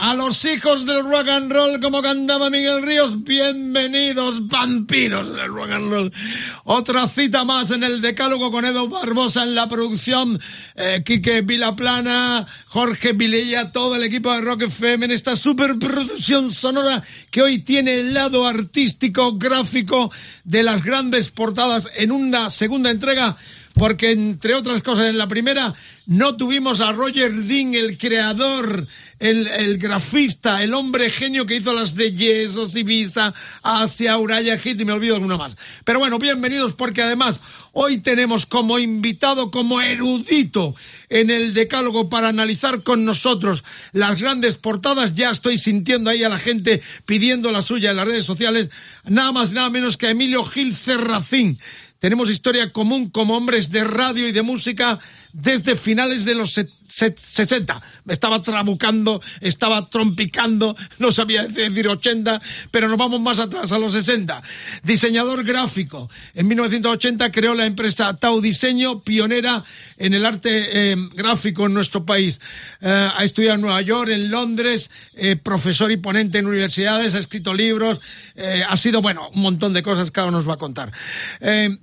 [0.00, 5.70] A los hijos del rock and roll, como cantaba Miguel Ríos, bienvenidos, vampiros del rock
[5.72, 6.12] and roll.
[6.62, 10.40] Otra cita más en el Decálogo con Edo Barbosa en la producción,
[10.76, 17.02] eh, Quique Vilaplana, Jorge Vilella, todo el equipo de Rock FM en esta superproducción sonora
[17.32, 20.12] que hoy tiene el lado artístico, gráfico
[20.44, 23.36] de las grandes portadas en una segunda entrega
[23.78, 25.74] porque entre otras cosas en la primera
[26.06, 28.86] no tuvimos a Roger Dean, el creador,
[29.18, 34.80] el, el grafista, el hombre genio que hizo las de Yesos, Ibiza, Asia, Uraya Hit
[34.80, 35.56] y me olvido alguna más.
[35.84, 37.40] Pero bueno, bienvenidos porque además
[37.72, 40.74] hoy tenemos como invitado, como erudito
[41.10, 45.14] en el decálogo para analizar con nosotros las grandes portadas.
[45.14, 48.70] Ya estoy sintiendo ahí a la gente pidiendo la suya en las redes sociales,
[49.04, 51.58] nada más nada menos que a Emilio Gil Cerracín
[51.98, 54.98] tenemos historia común como hombres de radio y de música
[55.32, 57.82] desde finales de los 60.
[58.04, 63.78] Me estaba trabucando, estaba trompicando, no sabía decir 80, pero nos vamos más atrás, a
[63.78, 64.42] los 60.
[64.82, 66.10] Diseñador gráfico.
[66.34, 69.64] En 1980 creó la empresa Tau Diseño, pionera
[69.96, 72.40] en el arte eh, gráfico en nuestro país.
[72.80, 77.18] Eh, ha estudiado en Nueva York, en Londres, eh, profesor y ponente en universidades, ha
[77.18, 78.00] escrito libros,
[78.68, 80.92] ha sido, bueno, un montón de cosas que ahora nos va a contar.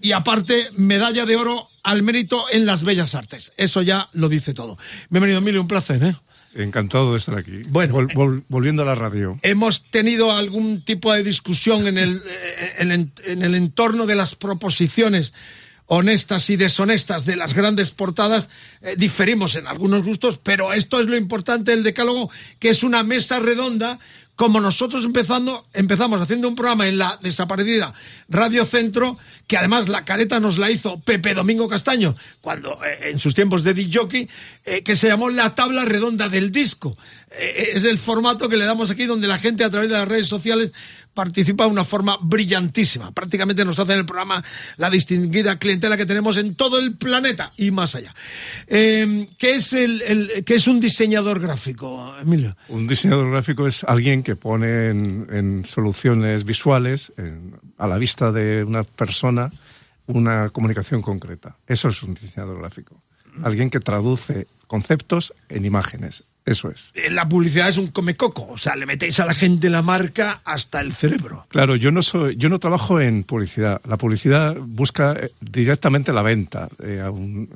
[0.02, 3.54] Y aparte, medalla de oro al mérito en las bellas artes.
[3.58, 4.78] Eso ya lo dice todo.
[5.10, 6.16] Bienvenido, Emilio, un placer, ¿eh?
[6.56, 7.62] Encantado de estar aquí.
[7.68, 9.38] Bueno, Vol- vol- volviendo a la radio.
[9.42, 14.16] Hemos tenido algún tipo de discusión en el, eh, en, el- en el entorno de
[14.16, 15.34] las proposiciones
[15.88, 18.50] honestas y deshonestas de las grandes portadas.
[18.82, 23.04] Eh, diferimos en algunos gustos, pero esto es lo importante del decálogo, que es una
[23.04, 24.00] mesa redonda
[24.36, 27.94] como nosotros empezando, empezamos haciendo un programa en la desaparecida
[28.28, 33.20] Radio Centro, que además la careta nos la hizo Pepe Domingo Castaño, cuando eh, en
[33.20, 34.30] sus tiempos de DJ Jockey,
[34.66, 36.98] eh, que se llamó La Tabla Redonda del Disco.
[37.32, 40.08] Eh, es el formato que le damos aquí, donde la gente a través de las
[40.08, 40.72] redes sociales
[41.16, 43.12] participa de una forma brillantísima.
[43.12, 44.44] Prácticamente nos hace en el programa
[44.78, 48.14] la distinguida clientela que tenemos en todo el planeta y más allá.
[48.68, 52.56] Eh, ¿qué, es el, el- qué es un diseñador gráfico, Emilio?
[52.70, 58.32] Un diseñador gráfico es alguien que pone en, en soluciones visuales, en- a la vista
[58.32, 59.52] de una persona,
[60.08, 61.58] una comunicación concreta.
[61.66, 63.02] Eso es un diseñador gráfico.
[63.44, 66.24] Alguien que traduce conceptos en imágenes.
[66.46, 66.92] Eso es.
[66.94, 70.42] Eh, La publicidad es un comecoco, o sea, le metéis a la gente la marca
[70.46, 71.48] hasta el cerebro.
[71.50, 73.82] Claro, yo no soy, yo no trabajo en publicidad.
[73.88, 76.70] La publicidad busca eh, directamente la venta.
[76.84, 77.50] eh, un-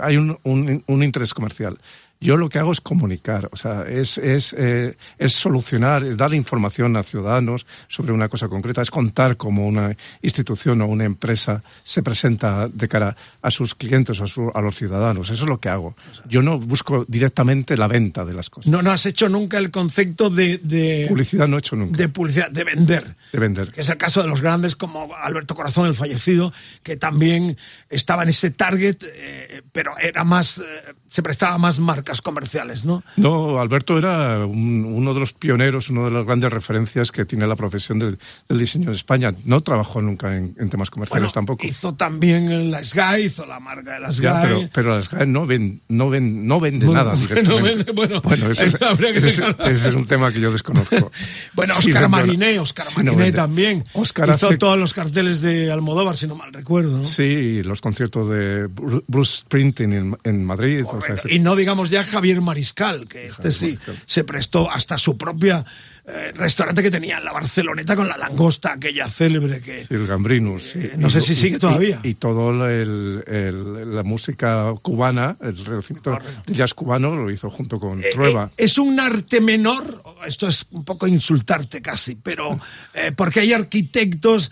[0.00, 1.78] hay un, un- un interés comercial.
[2.22, 6.32] Yo lo que hago es comunicar, o sea, es, es, eh, es solucionar, es dar
[6.34, 11.62] información a ciudadanos sobre una cosa concreta, es contar cómo una institución o una empresa
[11.82, 15.30] se presenta de cara a sus clientes o a, su- a los ciudadanos.
[15.30, 15.96] Eso es lo que hago.
[16.28, 18.70] Yo no busco directamente la venta de las cosas.
[18.70, 21.96] No, no has hecho nunca el concepto de, de, Publicidad no he hecho nunca.
[21.96, 23.16] de publicidad, de vender.
[23.32, 23.70] de vender.
[23.72, 27.56] que es el caso de los grandes como Alberto Corazón, el fallecido, que también
[27.90, 30.62] estaba en ese target, eh, pero era más, eh,
[31.08, 31.80] se prestaba más
[32.12, 33.02] marcas comerciales, ¿no?
[33.16, 37.46] No, Alberto era un- uno de los pioneros, una de las grandes referencias que tiene
[37.46, 38.18] la profesión del,
[38.48, 39.32] del diseño en España.
[39.44, 41.66] No trabajó nunca en, en temas comerciales tampoco.
[41.66, 44.10] Hizo también la Sky, hizo la marca de la.
[44.10, 47.92] Ya, pero, pero la Sky no, ven- no, ven- no vende Bueno, nada bueno, directamente.
[47.92, 51.10] bueno, ese, es, habría que ese es- ese es un tema que yo desconozco.
[51.54, 53.36] Bueno, Sí Oscar vende- Mariné, Oscar sí, no Mariné vende.
[53.36, 53.84] también.
[53.94, 56.98] Oscar hizo hace- todos los carteles de Almodóvar, si no mal recuerdo.
[56.98, 57.04] ¿no?
[57.04, 60.84] Sí, los conciertos de Bru- Bruce Springsteen en, en Madrid.
[60.86, 63.96] o sea, Y no digamos ya Javier Mariscal, que este Javier sí Mariscal.
[64.06, 65.64] se prestó hasta su propia
[66.04, 69.84] eh, restaurante que tenía en la Barceloneta con la langosta, aquella célebre que...
[69.84, 70.74] Sí, el Gambrinus.
[70.74, 72.00] Eh, no sé si sigue y- todavía.
[72.02, 77.48] Y, y todo el, el- la música cubana, el renacimiento del jazz cubano, lo hizo
[77.50, 78.50] junto con Eh, Trueba.
[78.56, 82.58] es un arte menor, esto es un poco insultarte casi, pero
[83.16, 84.50] porque hay arquitectos,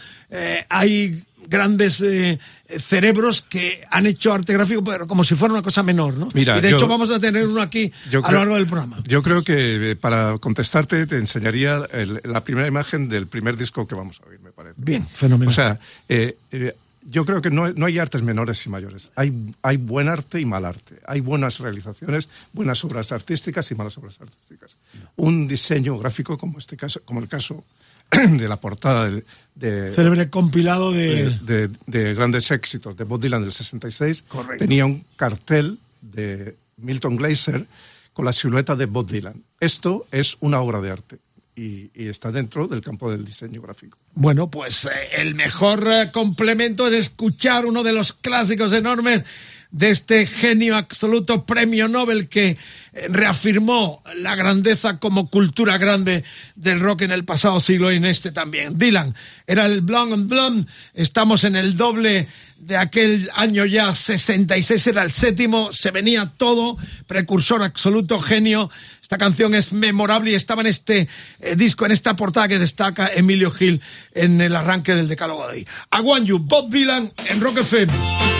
[0.68, 2.38] hay grandes eh,
[2.78, 6.28] cerebros que han hecho arte gráfico, pero como si fuera una cosa menor, ¿no?
[6.32, 8.54] Mira, y de yo- hecho vamos a tener uno aquí Yo a creo- lo largo
[8.54, 8.98] del programa.
[9.06, 13.86] Yo creo que eh, para contestarte te enseñaría el- la primera imagen del primer disco
[13.86, 14.76] que vamos a oír, me parece.
[14.78, 15.48] Bien, fenomenal.
[15.50, 19.10] O sea, eh, eh, yo creo que no, no hay artes menores y mayores.
[19.16, 19.32] Hay,
[19.62, 21.00] hay buen arte y mal arte.
[21.06, 24.76] Hay buenas realizaciones, buenas obras artísticas y malas obras artísticas.
[25.16, 27.64] Un diseño gráfico como este caso, como el caso
[28.10, 29.24] de la portada de,
[29.54, 31.38] de- Célebre compilado de...
[31.40, 34.58] de, de- de grandes éxitos de Bob Dylan del 66 Correcto.
[34.58, 37.66] tenía un cartel de Milton Glaser
[38.12, 39.42] con la silueta de Bob Dylan.
[39.60, 41.18] Esto es una obra de arte
[41.60, 43.98] y, está dentro del campo del diseño gráfico.
[44.14, 49.24] Bueno, pues eh, el mejor eh, complemento es escuchar uno de los clásicos enormes
[49.70, 52.56] de este genio absoluto premio Nobel que
[52.92, 56.24] eh, reafirmó la grandeza como cultura grande
[56.56, 58.78] del rock en el pasado siglo y en este también.
[58.78, 59.14] Dylan
[59.46, 62.28] era el Blonde and Blonde, estamos en el doble
[62.58, 66.76] de aquel año ya 66, era el séptimo, se venía todo,
[67.06, 68.70] precursor absoluto, genio.
[69.00, 71.08] Esta canción es memorable y estaba en este
[71.40, 73.80] eh, disco, en esta portada que destaca Emilio Gil
[74.12, 75.66] en el arranque del decálogo de hoy.
[75.92, 78.39] I Want You, Bob Dylan en Rock FM.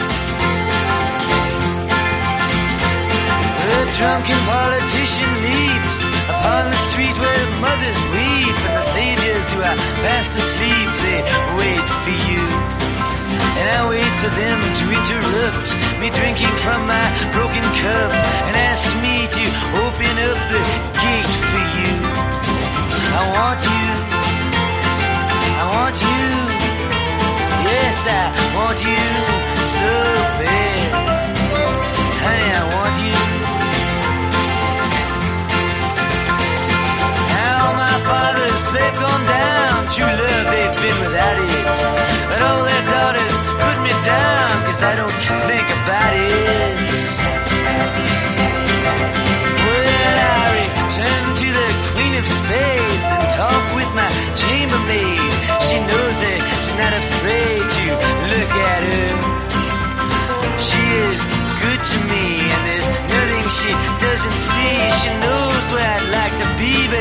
[4.01, 10.33] Drunken politician leaps upon the street where mothers weep, and the saviors who are fast
[10.33, 11.21] asleep, they
[11.61, 12.43] wait for you.
[13.61, 15.69] And I wait for them to interrupt
[16.01, 18.11] me drinking from my broken cup
[18.49, 19.29] and ask me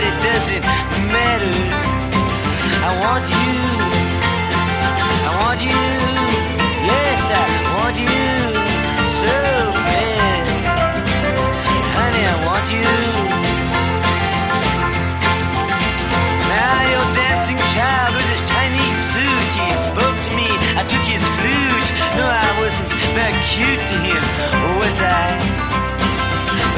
[0.02, 0.64] it doesn't
[1.12, 1.56] matter.
[2.88, 3.52] I want you.
[5.28, 5.82] I want you.
[6.90, 7.44] Yes, I
[7.76, 8.20] want you
[9.04, 9.36] so
[9.88, 10.44] bad.
[11.96, 12.90] Honey, I want you.
[16.48, 20.48] Now your dancing child with his Chinese suit, he spoke to me.
[20.80, 21.88] I took his flute.
[22.16, 24.22] No, I wasn't very cute to him,
[24.80, 25.69] was I?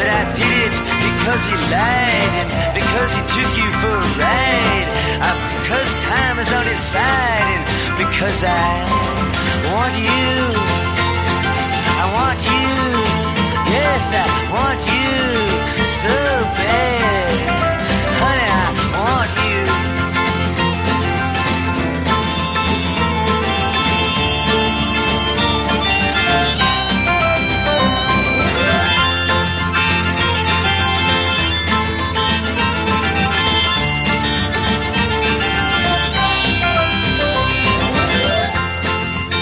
[0.03, 4.89] But I did it because he lied and because he took you for a ride.
[5.23, 5.31] Uh,
[5.63, 7.63] because time is on his side and
[8.03, 8.83] because I
[9.71, 10.27] want you.
[12.03, 12.75] I want you.
[13.71, 16.19] Yes, I want you so
[16.59, 17.72] bad.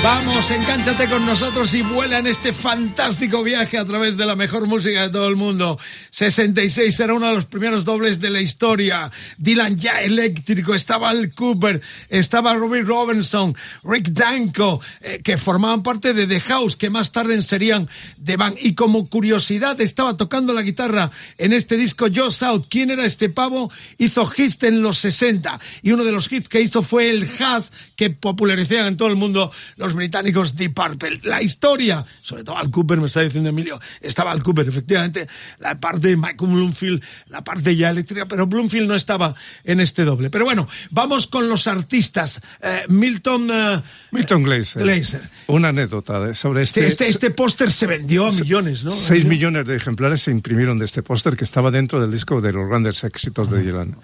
[0.03, 4.67] Vamos, encánchate con nosotros y vuela en este fantástico viaje a través de la mejor
[4.67, 5.79] música de todo el mundo.
[6.11, 9.13] 66 era uno de los primeros dobles de la historia.
[9.37, 16.15] Dylan ya eléctrico, estaba Al Cooper, estaba Robbie Robinson, Rick Danko, eh, que formaban parte
[16.15, 17.89] de The House, que más tarde serían
[18.23, 18.57] The Band.
[18.61, 22.65] Y como curiosidad, estaba tocando la guitarra en este disco Joe South.
[22.71, 23.71] ¿Quién era este pavo?
[23.99, 27.71] Hizo hits en los 60 y uno de los hits que hizo fue el jazz
[27.97, 31.21] que popularizaban en todo el mundo los los británicos Deep Purple.
[31.25, 35.79] La historia, sobre todo Al Cooper, me está diciendo Emilio, estaba Al Cooper, efectivamente, la
[35.79, 40.31] parte de Michael Bloomfield, la parte ya eléctrica, pero Bloomfield no estaba en este doble.
[40.31, 42.41] Pero bueno, vamos con los artistas.
[42.63, 43.49] Eh, Milton...
[43.51, 44.83] eh, Milton Glaser.
[44.83, 45.31] Glaser.
[45.49, 46.87] Una anécdota sobre este.
[46.87, 48.91] Este, este póster se vendió a millones, ¿no?
[48.91, 52.53] Seis millones de ejemplares se imprimieron de este póster que estaba dentro del disco de
[52.53, 53.97] los grandes éxitos de Dylan.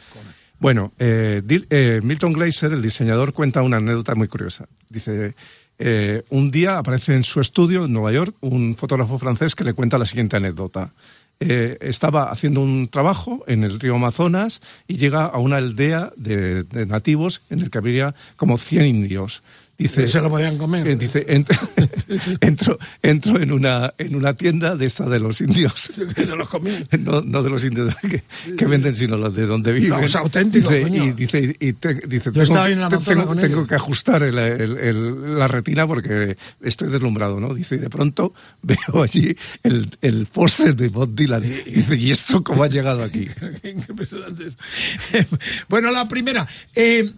[0.58, 4.66] Bueno, eh, Dil- eh, Milton Glaser, el diseñador, cuenta una anécdota muy curiosa.
[4.88, 5.34] Dice,
[5.78, 9.74] eh, un día aparece en su estudio en Nueva York un fotógrafo francés que le
[9.74, 10.94] cuenta la siguiente anécdota.
[11.38, 16.64] Eh, estaba haciendo un trabajo en el río Amazonas y llega a una aldea de,
[16.86, 19.42] nativos en el que habría como 100 indios.
[19.78, 20.88] Dice, Se lo podían comer.
[20.88, 25.72] eh, dice, ent- entro, entro en una, en una tienda de esta de los indios.
[26.14, 26.86] Se los comían.
[26.98, 28.22] No, no de los indios que,
[28.56, 30.00] que venden, sino los de donde viven.
[30.00, 31.04] Los auténticos, Dice, coño.
[31.04, 34.78] y dice, y te- dice Yo en la tengo, con tengo que ajustar el- el-
[34.78, 37.52] el- la retina porque estoy deslumbrado, ¿no?
[37.54, 41.42] Dice, y de pronto veo allí el, el póster de Bob Dylan.
[41.42, 43.28] Dice, ¿y esto cómo ha llegado aquí?
[43.62, 44.56] Qué impresionante eso.
[45.68, 47.10] Bueno, la primera, eh,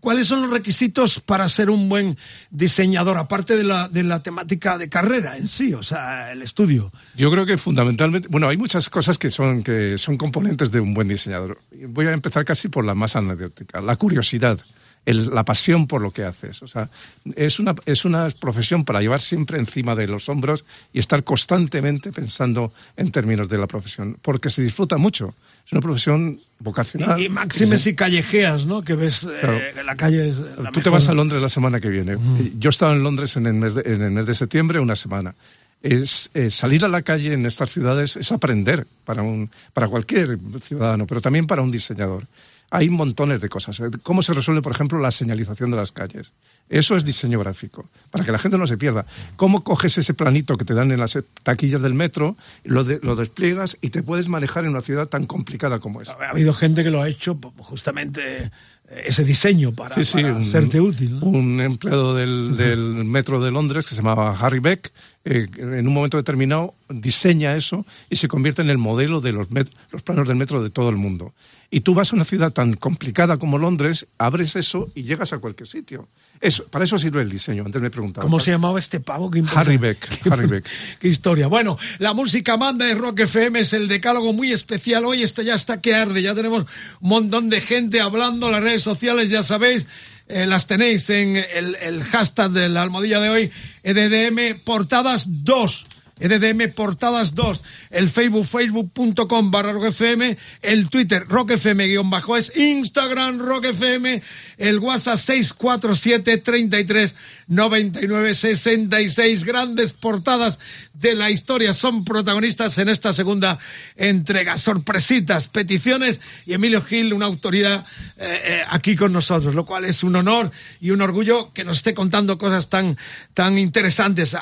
[0.00, 2.16] ¿cuáles son los requisitos para ser un buen
[2.50, 6.92] diseñador, aparte de la, de la temática de carrera en sí, o sea, el estudio?
[7.16, 10.94] Yo creo que fundamentalmente, bueno, hay muchas cosas que son, que son componentes de un
[10.94, 11.60] buen diseñador.
[11.88, 14.58] Voy a empezar casi por la más anecdótica, la curiosidad,
[15.06, 16.62] el- la pasión por lo que haces.
[16.62, 16.90] O sea,
[17.34, 22.12] es una, es una profesión para llevar siempre encima de los hombros y estar constantemente
[22.12, 25.34] pensando en términos de la profesión, porque se disfruta mucho.
[25.64, 27.20] Es una profesión vocacional.
[27.20, 28.82] Y máximes y callejeas, ¿no?
[28.82, 29.58] Que ves eh, Claro.
[29.84, 32.16] la calle es la Tú te vas a Londres la semana que viene.
[32.58, 34.94] Yo he estado en Londres en el mes de, en el mes de septiembre una
[34.96, 35.34] semana.
[35.82, 40.38] Es, eh, salir a la calle en estas ciudades es aprender para, un, para cualquier
[40.62, 42.26] ciudadano, pero también para un diseñador.
[42.70, 43.80] Hay montones de cosas.
[44.02, 46.32] ¿Cómo se resuelve, por ejemplo, la señalización de las calles?
[46.68, 49.06] Eso es diseño gráfico, para que la gente no se pierda.
[49.36, 53.14] ¿Cómo coges ese planito que te dan en las taquillas del metro, lo, de- lo
[53.14, 56.08] despliegas y te puedes manejar en una ciudad tan complicada como es?
[56.08, 58.50] Ha habido gente que lo ha hecho pues, justamente
[58.88, 61.20] eh, ese diseño para, Sí, sí, para un, serte útil.
[61.20, 61.26] ¿no?
[61.26, 64.92] un empleado del, del metro de Londres que se llamaba Harry Beck,
[65.24, 69.50] eh, en un momento determinado diseña eso y se convierte en el modelo de los,
[69.50, 71.32] met- los planos del metro de todo el mundo.
[71.70, 75.38] Y tú vas a una ciudad tan complicada como Londres, abres eso y llegas a
[75.38, 76.08] cualquier sitio.
[76.40, 77.64] Eso, para eso sirve el diseño.
[77.66, 78.22] Antes me preguntaba.
[78.22, 79.30] ¿Cómo se llamaba este pavo?
[79.30, 80.64] Qué Harry Beck, Qué- Harry Beck.
[81.00, 81.48] Qué historia.
[81.48, 85.04] Bueno, la música manda de Rock FM es el decálogo muy especial.
[85.06, 86.22] Hoy este ya está que arde.
[86.22, 86.66] Ya tenemos
[87.00, 88.50] un montón de gente hablando.
[88.50, 89.86] Las redes sociales, ya sabéis,
[90.28, 93.50] eh, las tenéis en el, el hashtag de la almohadilla de hoy,
[93.82, 95.86] EDDM Portadas 2.
[96.18, 103.38] EDDM Portadas 2, el Facebook, facebook.com barra rockfm, el Twitter rockfm guion bajo es, Instagram
[103.38, 104.22] rockfm,
[104.56, 107.14] el WhatsApp 647 33
[107.48, 110.58] 99 66, grandes portadas
[110.94, 113.58] de la historia son protagonistas en esta segunda
[113.96, 117.84] entrega, sorpresitas, peticiones y Emilio Gil, una autoridad
[118.16, 120.50] eh, eh, aquí con nosotros, lo cual es un honor
[120.80, 122.96] y un orgullo que nos esté contando cosas tan,
[123.34, 124.36] tan interesantes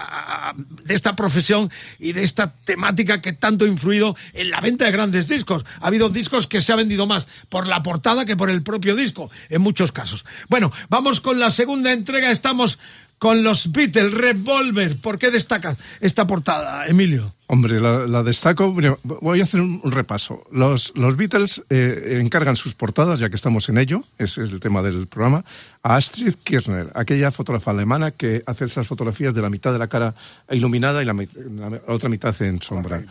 [0.85, 4.93] de esta profesión y de esta temática que tanto ha influido en la venta de
[4.93, 5.65] grandes discos.
[5.81, 8.95] Ha habido discos que se ha vendido más por la portada que por el propio
[8.95, 10.25] disco, en muchos casos.
[10.49, 12.31] Bueno, vamos con la segunda entrega.
[12.31, 12.79] Estamos
[13.19, 15.01] con los Beatles, Revolver.
[15.01, 17.35] ¿Por qué destacas esta portada, Emilio?
[17.47, 18.75] Hombre, la, la destaco.
[19.03, 20.45] voy a hacer un, un repaso.
[20.51, 24.61] Los, los Beatles eh, encargan sus portadas, ya que estamos en ello, ese es el
[24.61, 25.45] tema del programa,
[25.83, 29.89] a Astrid Kirchner, aquella fotógrafa alemana que hace esas fotografías de la mitad de la
[29.89, 30.15] cara
[30.51, 31.15] iluminada y la,
[31.87, 33.05] otra mitad en sombra.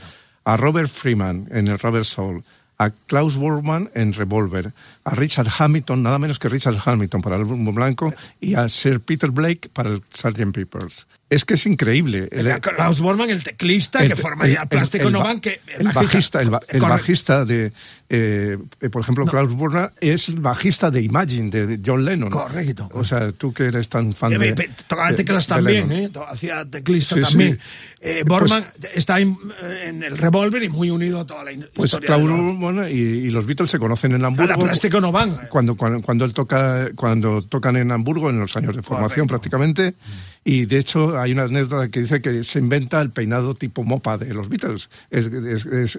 [0.46, 2.44] A Robert Freeman en el Rubber Soul.
[2.84, 4.74] A Klaus Bormann en Revolver,
[5.06, 9.32] a Richard Hamilton, nada menos que Richard Hamilton para el blanco, y a Sir Peter
[9.32, 10.52] Blake para el Sgt.
[10.52, 11.08] Papers.
[11.34, 12.28] Es que es increíble.
[12.32, 16.42] El- Klaus Bormann, el teclista que formaría el- Plástico el- No el que el bajista,
[16.42, 16.88] el, ba- el Correcto.
[17.02, 17.74] bajista de,
[18.10, 22.30] eh, eh, por ejemplo, Klaus Bormann es el bajista de Imagine de John Lennon.
[22.30, 22.90] Correcto.
[22.94, 25.92] O sea, tú que eres tan fan Eh, de, tocaba de- teclas de también.
[25.92, 26.12] ¿eh?
[26.30, 27.54] Hacía teclista Sí, también.
[27.56, 27.60] sí.
[28.06, 29.38] Eh, Pues- Bormann está en,
[29.86, 32.08] en el revólver y muy unido a toda la Pues historia.
[32.08, 34.60] Klaus de la- Bormann y, y los Beatles se conocen en Hamburgo.
[34.60, 35.48] Plástico No Van.
[35.50, 39.96] cuando, cuando, cuando él toca, cuando tocan en Hamburgo, en los años de formación prácticamente,
[40.46, 44.18] y de hecho hay una anécdota que dice que se inventa el peinado tipo mopa
[44.18, 44.90] de los Beatles.
[45.10, 45.26] Es,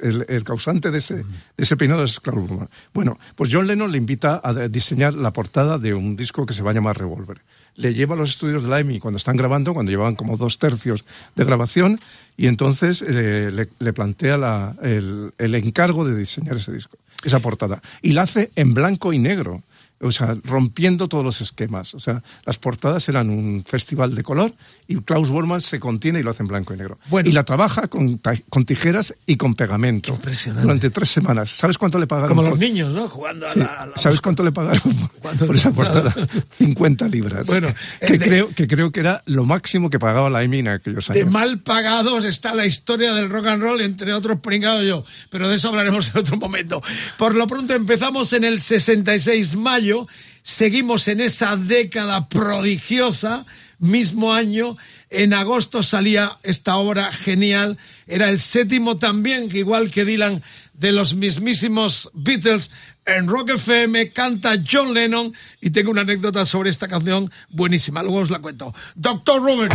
[0.02, 1.24] el, causante de ese, de
[1.56, 2.68] ese peinado es Bormann.
[2.92, 6.62] Bueno, pues John Lennon le invita a diseñar la portada de un disco que se
[6.62, 7.40] va a llamar Revolver.
[7.76, 11.04] Le lleva a los estudios de la cuando están grabando, cuando llevaban como dos tercios
[11.34, 12.00] de grabación,
[12.36, 17.40] y entonces eh, le, le plantea la- el, el encargo de diseñar ese disco, esa
[17.40, 17.82] portada.
[18.02, 19.62] Y la hace en blanco y negro.
[20.04, 21.94] O sea, rompiendo todos los esquemas.
[21.94, 24.52] O sea, las portadas eran un festival de color
[24.86, 26.98] y Klaus Bormann se contiene y lo hace en blanco y negro.
[27.08, 27.28] Bueno.
[27.28, 28.20] Y la trabaja con,
[28.66, 30.12] tijeras y con pegamento.
[30.14, 30.62] Impresionante.
[30.62, 31.50] Durante tres semanas.
[31.50, 32.36] ¿Sabes cuánto le pagaron?
[32.36, 33.08] Como los niños, ¿no?
[33.08, 33.58] Jugando a Sí.
[33.60, 33.66] la...
[33.66, 34.82] a la- ¿Sabes cuánto le pagaron
[35.22, 35.46] ¿Cuánto?
[35.46, 36.14] por esa portada?
[36.58, 37.46] 50 libras.
[37.46, 37.68] Bueno,
[38.00, 41.08] que, de- creo, que creo que era lo máximo que pagaba la EMI en aquellos
[41.08, 41.32] De años.
[41.32, 45.56] mal pagados está la historia del rock and roll, entre otros pringados yo, pero de
[45.56, 46.82] eso hablaremos en otro momento.
[47.18, 49.93] Por lo pronto empezamos en el 66 mayo,
[50.42, 53.46] seguimos en esa década prodigiosa,
[53.78, 54.76] mismo año,
[55.10, 61.14] en agosto salía esta obra genial, era el séptimo también, igual que Dylan, de los
[61.14, 62.70] mismísimos Beatles,
[63.06, 65.34] en Rock FM canta John Lennon.
[65.60, 68.74] Y tengo una anécdota sobre esta canción buenísima, luego os la cuento.
[68.94, 69.74] Doctor Robert.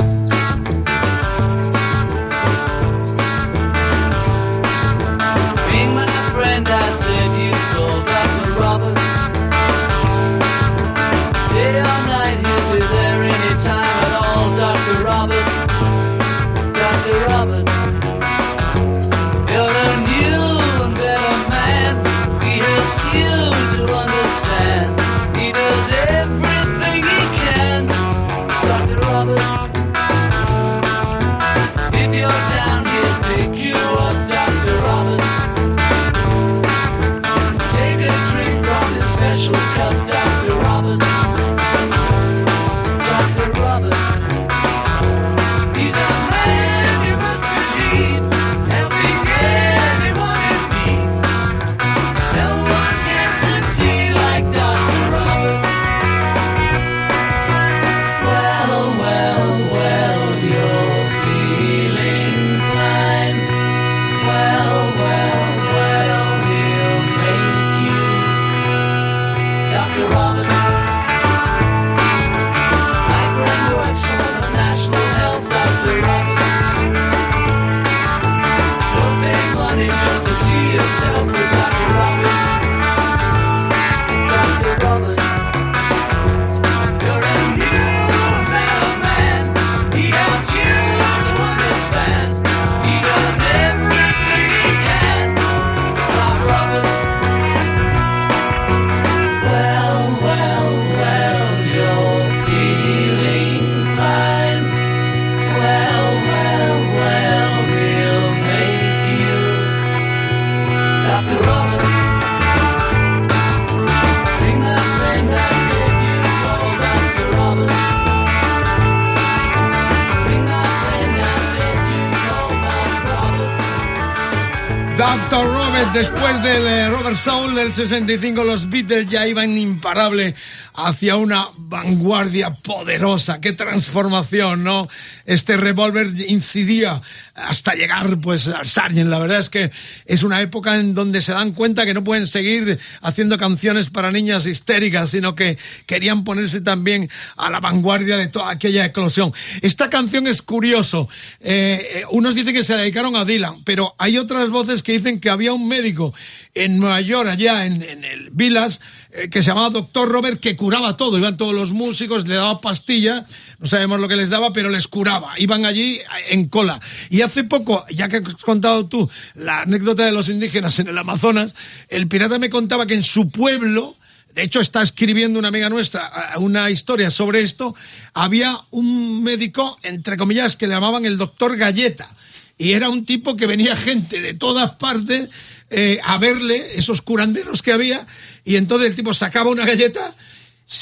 [125.93, 130.35] Después del eh, Robert Soul del 65, los Beatles ya iban imparable
[130.73, 133.41] hacia una vanguardia poderosa.
[133.41, 134.87] Qué transformación, ¿no?
[135.25, 137.01] Este revólver incidía
[137.35, 139.09] hasta llegar, pues, al Sargent.
[139.09, 139.71] La verdad es que
[140.05, 144.11] es una época en donde se dan cuenta que no pueden seguir haciendo canciones para
[144.11, 149.33] niñas histéricas, sino que querían ponerse también a la vanguardia de toda aquella eclosión.
[149.61, 151.09] Esta canción es curioso.
[151.39, 154.93] Eh, eh, unos dicen que se la dedicaron a Dylan, pero hay otras voces que
[154.93, 156.13] dicen que había un médico
[156.53, 158.79] en Nueva York, allá en, en el Village,
[159.11, 161.17] eh, que se llamaba Doctor Robert, que curaba todo.
[161.17, 163.23] Iban todos los músicos, le daba pastillas,
[163.59, 165.33] no sabemos lo que les daba, pero les curaba.
[165.37, 166.81] Iban allí en cola.
[167.09, 170.97] Y hace poco, ya que has contado tú la anécdota de los indígenas en el
[170.97, 171.55] Amazonas,
[171.87, 173.95] el pirata me contaba que en su pueblo,
[174.35, 177.73] de hecho, está escribiendo una amiga nuestra una historia sobre esto.
[178.13, 182.09] Había un médico, entre comillas, que le llamaban el doctor Galleta.
[182.57, 185.29] Y era un tipo que venía gente de todas partes
[185.69, 188.05] eh, a verle, esos curanderos que había,
[188.43, 190.15] y entonces el tipo sacaba una galleta,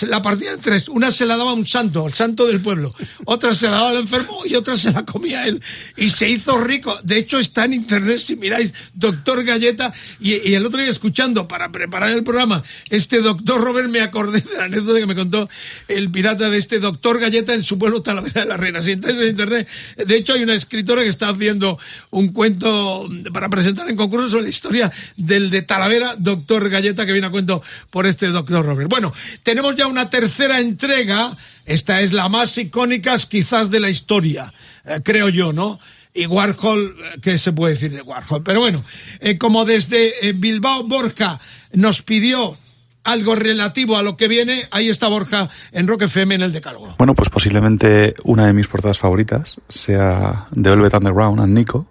[0.01, 0.89] la partía en tres.
[0.89, 2.93] Una se la daba a un santo, el santo del pueblo.
[3.25, 5.61] Otra se la daba al enfermo y otra se la comía él.
[5.95, 6.99] Y se hizo rico.
[7.03, 9.93] De hecho, está en internet, si miráis, doctor Galleta.
[10.19, 14.41] Y, y el otro día, escuchando para preparar el programa, este doctor Robert, me acordé
[14.41, 15.49] de la anécdota que me contó
[15.87, 18.81] el pirata de este doctor Galleta en su pueblo Talavera de la Reina.
[18.81, 23.47] Si entráis en internet, de hecho, hay una escritora que está haciendo un cuento para
[23.47, 27.61] presentar en concurso sobre la historia del de Talavera, doctor Galleta, que viene a cuento
[27.89, 28.89] por este doctor Robert.
[28.89, 31.37] Bueno, tenemos ya una tercera entrega.
[31.65, 34.53] Esta es la más icónica, quizás, de la historia,
[34.85, 35.79] eh, creo yo, ¿no?
[36.13, 38.43] Y Warhol, eh, ¿qué se puede decir de Warhol?
[38.43, 38.83] Pero bueno,
[39.19, 41.39] eh, como desde Bilbao Borja
[41.73, 42.57] nos pidió
[43.03, 46.95] algo relativo a lo que viene, ahí está Borja en Rock FM en el Decálogo.
[46.97, 51.87] Bueno, pues posiblemente una de mis portadas favoritas sea The Velvet Underground and Nico,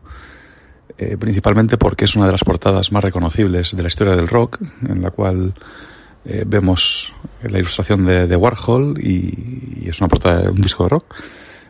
[1.18, 5.00] principalmente porque es una de las portadas más reconocibles de la historia del rock, en
[5.00, 5.54] la cual
[6.26, 7.12] eh, vemos
[7.42, 11.14] la ilustración de, Warhol y, es una portada de un disco de rock,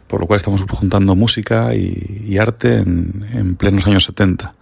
[0.06, 4.54] por lo cual estamos juntando música y, arte en, en, plenos años 70.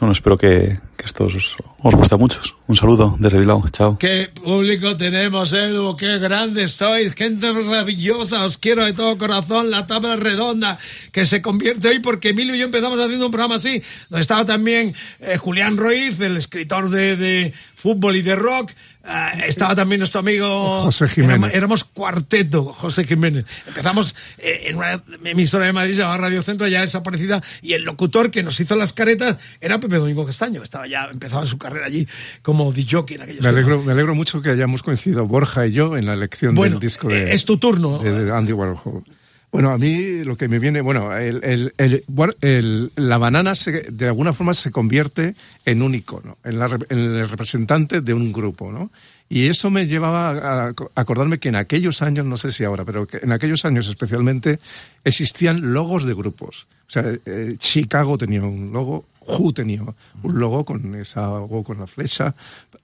[0.00, 2.54] Bueno, espero que, que esto os, os guste a muchos.
[2.66, 3.64] Un saludo desde Bilbao.
[3.70, 3.98] Chao.
[3.98, 5.96] Qué público tenemos, Edu.
[5.96, 7.14] Qué grandes sois.
[7.14, 8.44] Gente maravillosa.
[8.44, 9.70] Os quiero de todo corazón.
[9.70, 10.78] La tabla redonda
[11.10, 13.82] que se convierte hoy porque Emilio y yo empezamos haciendo un programa así.
[14.08, 18.72] Donde estaba también eh, Julián Roiz, el escritor de fútbol y de rock.
[19.04, 21.54] Uh, estaba también nuestro amigo José Jiménez.
[21.54, 23.46] Éramos, cuarteto, José Jiménez.
[23.66, 28.30] Empezamos eh, en una emisora de Madrid llamada Radio Centro, ya desaparecida, y el locutor
[28.30, 30.62] que nos hizo las caretas era Pepe Domingo Castaño.
[30.62, 32.06] Estaba ya, empezaba su carrera allí
[32.42, 35.96] como DJ en aquellos me alegro, me alegro mucho que hayamos coincidido Borja y yo
[35.96, 37.32] en la elección bueno, del disco de.
[37.32, 38.00] Es tu turno.
[38.00, 39.04] De Andy Warhol.
[39.50, 42.04] Bueno, a mí lo que me viene, bueno, el, el, el,
[42.42, 46.98] el, la banana se, de alguna forma se convierte en un icono, en, la, en,
[46.98, 48.90] el representante de un grupo, ¿no?
[49.30, 53.06] Y eso me llevaba a acordarme que en aquellos años, no sé si ahora, pero
[53.06, 54.58] que en aquellos años especialmente
[55.04, 56.66] existían logos de grupos.
[56.86, 61.78] O sea, eh, Chicago tenía un logo, Who tenía un logo con esa logo con
[61.78, 62.34] la flecha,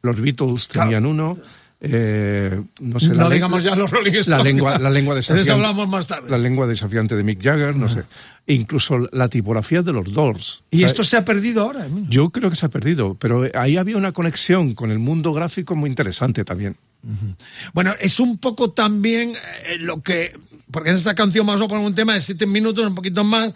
[0.03, 1.39] los Beatles tenían uno.
[1.87, 4.29] Eh, no sé, no la, digamos ya los Rolling Stones.
[4.29, 5.41] La lengua, la lengua desafiante.
[5.45, 6.31] De eso hablamos más tarde.
[6.31, 7.95] La lengua desafiante de Mick Jagger, no uh -huh.
[7.95, 8.05] sé.
[8.47, 10.65] Incluso la tipografía de los Doors.
[10.71, 11.87] Y o sea, esto se ha perdido ahora.
[11.89, 12.07] ¿no?
[12.09, 15.77] Yo creo que se ha perdido, pero ahí había una conexión con el mundo gráfico
[15.77, 16.77] muy interesante también.
[17.03, 17.37] Uh -huh.
[17.75, 19.35] Bueno, es un poco también
[19.67, 20.33] eh, lo que,
[20.71, 23.53] porque en esta canción vamos a poner un tema de siete minutos, un poquito más,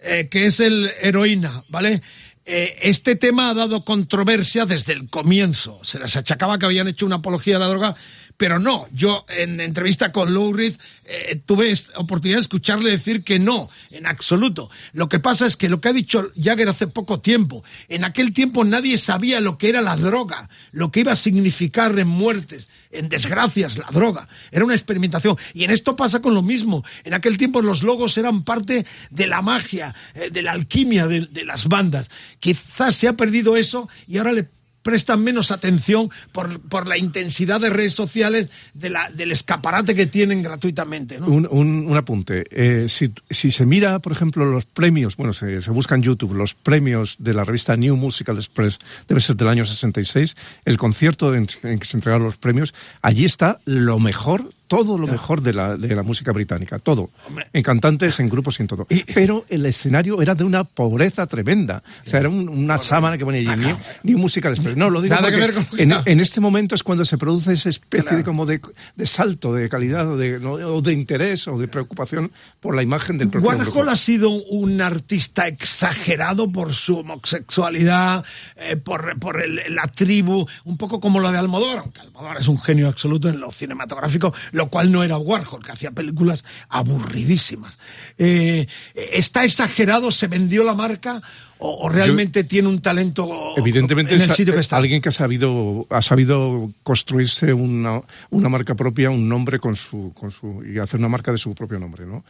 [0.00, 2.02] eh, que es el heroína, ¿vale?
[2.50, 5.80] Eh, este tema ha dado controversia desde el comienzo.
[5.82, 7.94] Se les achacaba que habían hecho una apología de la droga,
[8.38, 8.86] pero no.
[8.92, 10.74] Yo en entrevista con Lou Reed
[11.04, 14.70] eh, tuve oportunidad de escucharle decir que no, en absoluto.
[14.92, 18.32] Lo que pasa es que lo que ha dicho Jagger hace poco tiempo, en aquel
[18.32, 22.68] tiempo nadie sabía lo que era la droga, lo que iba a significar en muertes,
[22.92, 24.28] en desgracias, la droga.
[24.52, 25.36] Era una experimentación.
[25.52, 26.84] Y en esto pasa con lo mismo.
[27.02, 31.44] En aquel tiempo los logos eran parte de la magia, eh, de la alquimia de
[31.44, 32.08] las bandas.
[32.38, 34.48] Quizás se ha perdido eso y ahora le
[34.88, 40.06] prestan menos atención por, por, la intensidad de redes sociales de la, del escaparate que
[40.06, 41.18] tienen gratuitamente.
[41.18, 42.46] un, un, apunte.
[42.50, 46.32] Eh, si, si, se mira, por ejemplo, los premios, bueno, se, se, busca en YouTube
[46.32, 51.34] los premios de la revista New Musical Express, debe ser del año 66, el concierto
[51.34, 52.72] en, en que se entregaron los premios,
[53.02, 57.10] allí está lo mejor todo lo mejor de la, de la música británica, todo.
[57.52, 58.86] En cantantes, en grupos y en todo.
[59.14, 61.82] Pero el escenario era de una pobreza tremenda.
[62.04, 64.76] O sea, era un, una sábana que ponía allí, ni, ni música express.
[64.76, 65.66] No, lo digo Nada que ver con...
[65.78, 68.18] en, en, este momento es cuando se produce esa especie claro.
[68.18, 68.60] de, como de,
[68.94, 70.52] de, salto de calidad o de, ¿no?
[70.52, 74.80] o de, interés o de preocupación por la imagen del propio Warhol ha sido un
[74.80, 78.24] artista exagerado por su homosexualidad,
[78.56, 82.48] eh, por, por el, la tribu, un poco como lo de Almodóvar, aunque Almodóvar es
[82.48, 87.78] un genio absoluto en lo cinematográfico, lo cual no era Warhol, que hacía películas aburridísimas.
[88.18, 90.10] Eh, ¿Está exagerado?
[90.10, 91.22] ¿Se vendió la marca?
[91.60, 94.76] O, o, realmente Yo, tiene un talento evidentemente en el sitio que está.
[94.76, 100.12] alguien que ha sabido ha sabido construirse una, una marca propia un nombre con su
[100.14, 102.22] con su y hacer una marca de su propio nombre no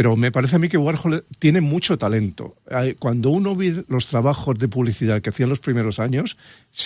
[0.00, 2.56] pero me parece a mí que Warhol tiene mucho talento.
[2.98, 6.38] Cuando uno ve los trabajos de publicidad que hacía en los primeros años,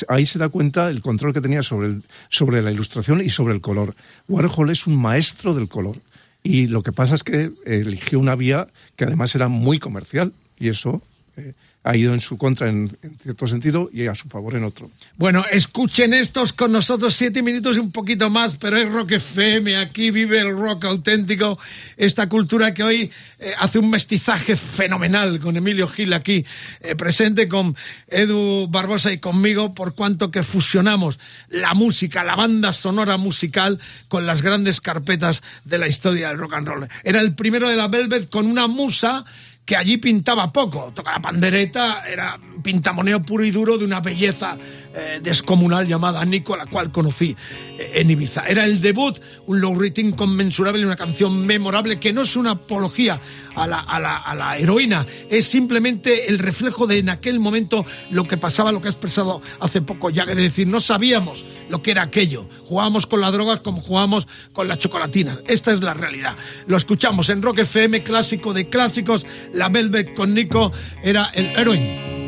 [0.09, 3.61] ahí se da cuenta el control que tenía sobre, sobre la ilustración y sobre el
[3.61, 3.95] color.
[4.27, 6.01] Warhol es un maestro del color.
[6.43, 10.33] Y lo que pasa es que eligió una vía que además era muy comercial.
[10.59, 11.01] Y eso
[11.37, 14.91] eh, ha ido en su contra en, cierto sentido y a su favor en otro.
[15.17, 19.77] Bueno, escuchen estos con nosotros siete minutos y un poquito más, pero es Rock FM,
[19.77, 21.59] aquí vive el rock auténtico,
[21.99, 26.47] esta cultura que hoy eh, hace un mestizaje fenomenal con Emilio Gil aquí
[26.81, 27.77] eh, presente, con
[28.09, 31.19] Edu Barbosa y conmigo, por cuanto que fusionamos
[31.49, 36.55] la música, la banda sonora musical con las grandes carpetas de la historia del rock
[36.55, 36.89] and roll.
[37.03, 39.27] Era el primero de la Velvet con una musa
[39.65, 44.57] que allí pintaba poco, toca la pandereta, era pintamoneo puro y duro de una belleza
[44.97, 47.37] eh, descomunal llamada Nico, la cual conocí
[47.79, 48.45] eh, en Ibiza.
[48.47, 53.21] Era el debut, un low rating conmensurable, una canción memorable que no es una apología
[53.57, 57.85] a la, a, la, a la heroína, es simplemente el reflejo de en aquel momento
[58.11, 61.83] lo que pasaba, lo que ha expresado hace poco ya que decir, no sabíamos lo
[61.83, 65.95] que era aquello, jugábamos con las drogas como jugábamos con la chocolatina, esta es la
[65.95, 66.37] realidad.
[66.67, 72.24] Lo escuchamos en Rock FM, clásico de clásicos, la Velvet con Nico era el heroín.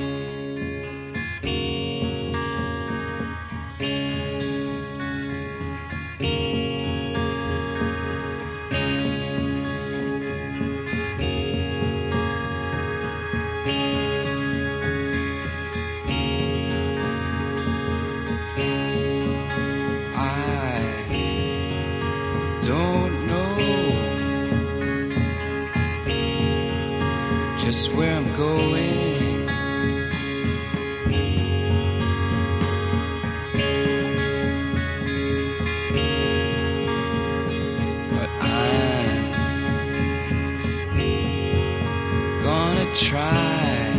[42.96, 43.92] try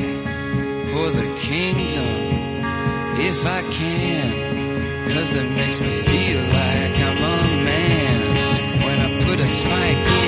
[0.91, 2.63] for the kingdom
[3.19, 5.07] if I can.
[5.07, 10.26] Cause it makes me feel like I'm a man when I put a spike in.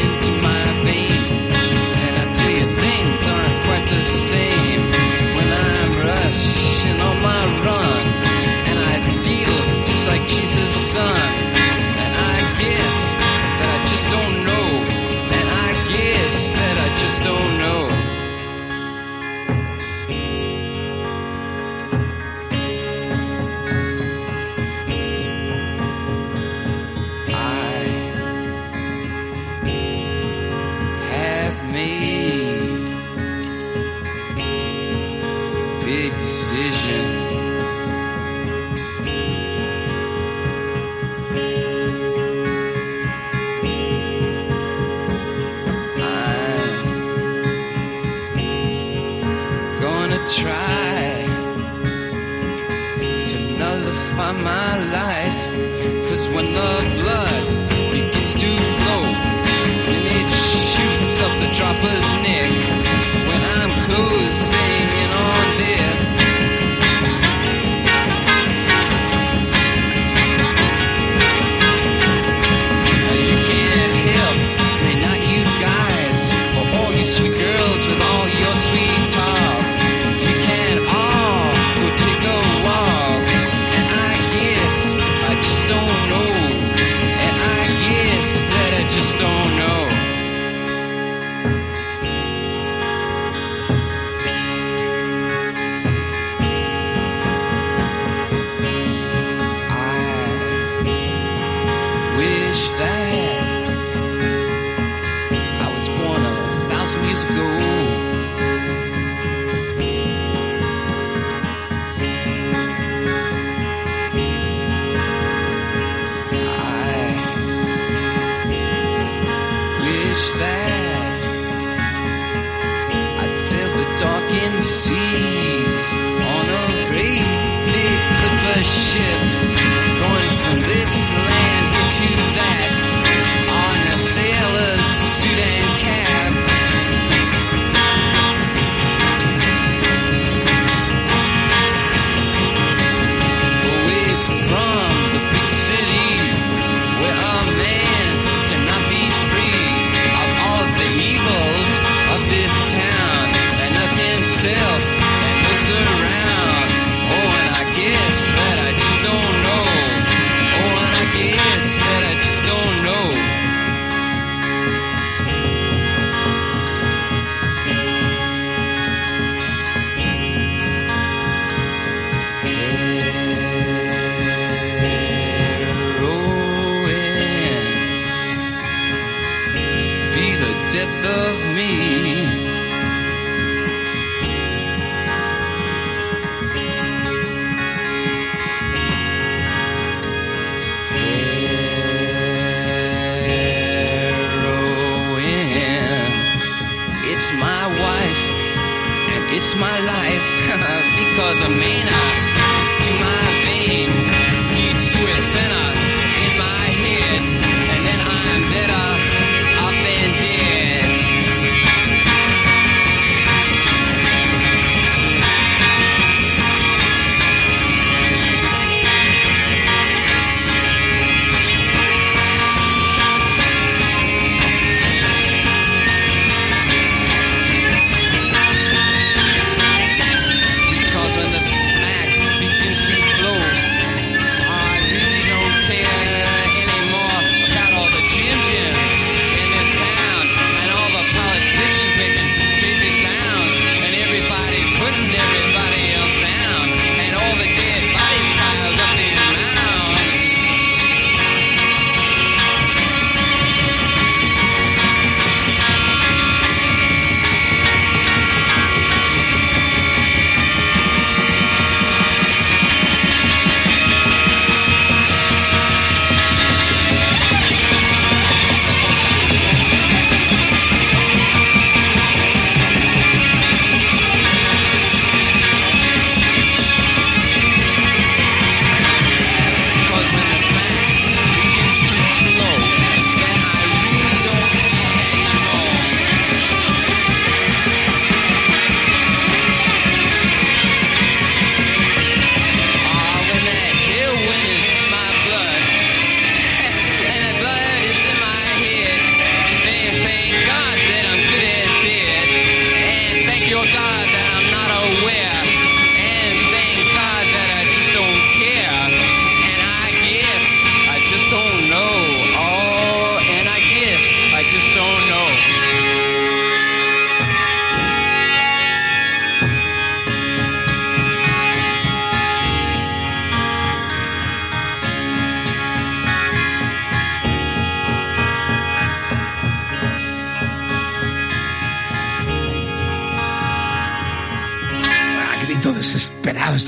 [61.82, 62.09] purpose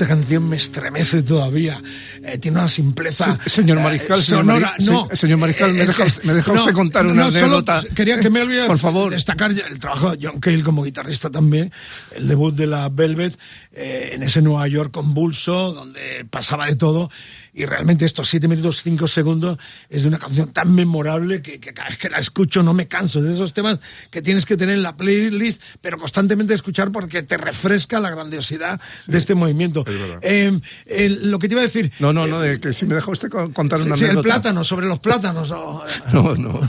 [0.02, 1.80] Esta canción me estremece todavía.
[2.24, 3.38] Eh, tiene una simpleza.
[3.44, 4.70] Sí, señor Mariscal, eh, señor sonora.
[4.76, 7.30] Mari- no, se- señor Mariscal, ¿me deja usted- me deja no, usted contar una no,
[7.30, 7.82] solo anécdota?
[7.94, 9.12] quería que me olvide Por favor.
[9.12, 11.72] destacar el trabajo de John Cale como guitarrista también,
[12.16, 13.38] el debut de la Velvet
[13.74, 17.08] eh, en ese Nueva York convulso, donde pasaba de todo.
[17.54, 19.58] Y realmente estos 7 minutos 5 segundos
[19.90, 22.88] es de una canción tan memorable que, que cada vez que la escucho no me
[22.88, 23.20] canso.
[23.20, 23.78] De esos temas
[24.10, 28.80] que tienes que tener en la playlist, pero constantemente escuchar porque te refresca la grandiosidad
[29.06, 29.84] de este movimiento.
[30.22, 31.92] Eh, el- lo que te iba a decir.
[31.98, 34.64] No, no, no, de que si me deja usted con- contar una sí, el plátano,
[34.64, 35.50] sobre los plátanos.
[36.12, 36.60] No, no.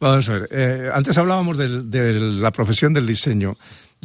[0.00, 0.48] Vamos a ver.
[0.50, 3.56] eh, antes hablábamos de, la profesión del diseño.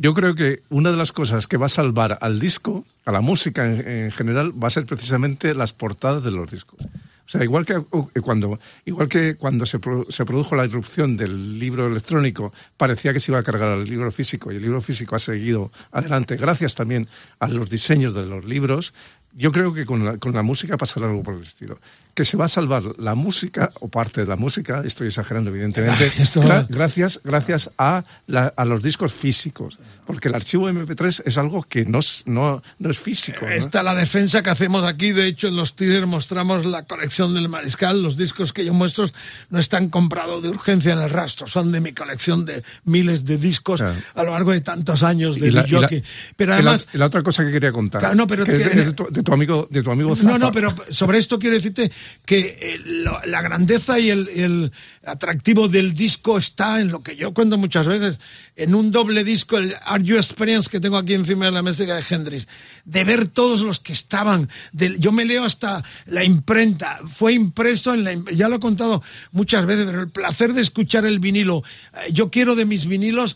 [0.02, 3.20] Yo creo que una de las cosas que va a salvar al disco, a la
[3.20, 6.80] música en, en general, va a ser precisamente las portadas de los discos.
[6.86, 11.18] O sea, igual que uh, cuando, igual que cuando se, pro- se produjo la irrupción
[11.18, 14.82] del libro electrónico, parecía que se iba a cargar al libro físico y el libro
[14.82, 17.08] físico ha seguido adelante gracias también
[17.40, 18.94] a los diseños de los libros.
[19.36, 21.80] Yo creo que con la, con la música pasará algo por el estilo.
[22.16, 26.12] Que se va a salvar la música, o parte de la música, estoy exagerando evidentemente,
[26.18, 29.80] Ah, esto- gra- gracias, gracias a, la- a los discos físicos.
[30.06, 33.46] Porque el archivo MP3 es algo que no es, no, no es físico.
[33.46, 33.52] ¿no?
[33.52, 35.12] Esta la defensa que hacemos aquí.
[35.12, 38.02] De hecho, en los teasers mostramos la colección del Mariscal.
[38.02, 39.06] Los discos que yo muestro
[39.52, 41.48] no están comprados de urgencia en el rastro.
[41.48, 44.00] Son de mi colección de miles de discos Claro.
[44.16, 46.04] a lo largo de tantos años de jockey.
[46.36, 46.88] Pero la- además...
[46.94, 49.06] la, otra cosa que quería contar, Claro, no, pero que es que- de, de tu,
[49.20, 50.32] de tu amigo, de tu amigo Zappa.
[50.32, 51.92] No, no, pero sobre esto quiero decirte
[52.26, 52.80] que eh,
[53.26, 54.72] la grandeza y el, el
[55.04, 58.20] atractivo del disco está en lo que yo cuento muchas veces,
[58.56, 61.84] en un doble disco, el Are You Experience que tengo aquí encima de la mesa
[61.84, 62.48] de Hendrix,
[62.86, 68.04] de ver todos los que estaban, yo me leo hasta la imprenta, fue impreso en
[68.04, 72.12] la, ya lo he contado muchas veces, pero el placer de escuchar el vinilo, eh,
[72.14, 73.36] yo quiero de mis vinilos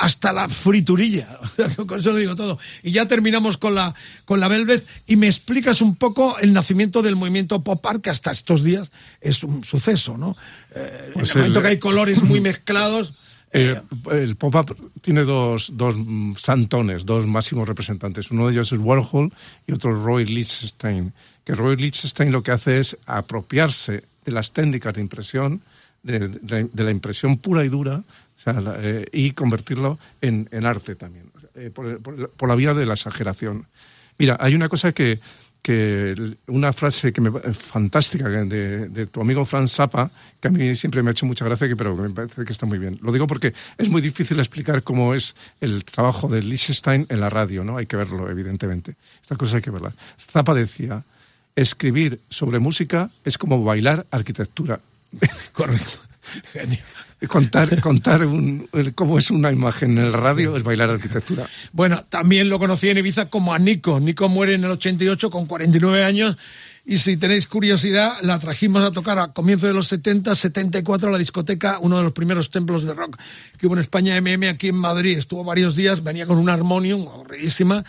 [0.00, 1.38] hasta la friturilla.
[1.86, 2.58] Con eso lo digo todo.
[2.82, 7.02] Y ya terminamos con la, con la Velvet y me explicas un poco el nacimiento
[7.02, 10.36] del movimiento pop art, que hasta estos días es un suceso, ¿no?
[10.74, 13.14] Eh, Pues en el momento que hay colores muy mezclados.
[13.50, 13.80] Eh,
[14.10, 15.94] el pop-up tiene dos, dos
[16.38, 18.30] santones, dos máximos representantes.
[18.30, 19.32] Uno de ellos es Warhol
[19.66, 21.14] y otro Roy Lichtenstein.
[21.44, 25.62] Que Roy Lichtenstein lo que hace es apropiarse de las técnicas de impresión,
[26.02, 28.02] de, de- de la impresión pura y dura,
[28.46, 32.94] eh, y convertirlo en, en arte también, eh, por, por- por la vía de la
[32.94, 33.66] exageración.
[34.18, 35.20] Mira, hay una cosa que,
[35.62, 40.50] que una frase que me pa- fantástica de, de tu amigo Franz Zappa, que a
[40.50, 42.98] mí siempre me ha hecho mucha gracia, que, pero me parece que está muy bien.
[43.02, 47.28] Lo digo porque es muy difícil explicar cómo es el trabajo de Liechtenstein en la
[47.28, 47.76] radio, ¿no?
[47.76, 48.94] Hay que verlo, evidentemente.
[49.20, 49.92] Esta cosa hay que verla.
[50.18, 51.02] Zappa decía,
[51.54, 54.80] escribir sobre música es como bailar arquitectura.
[55.52, 55.98] Correcto.
[56.52, 56.78] Genio.
[57.26, 61.48] Contar, contar un- el- cómo es una imagen en el radio es bailar arquitectura.
[61.72, 63.98] Bueno, también lo conocí en Ibiza como a Nico.
[63.98, 66.36] Nico muere en el 88 con 49 años.
[66.86, 71.12] Y si tenéis curiosidad, la trajimos a tocar a comienzos de los 70, 74 a
[71.12, 73.18] la discoteca, uno de los primeros templos de rock
[73.58, 75.18] que hubo en España, MM, aquí en Madrid.
[75.18, 77.84] Estuvo varios días, venía con un armonium, aburridísima.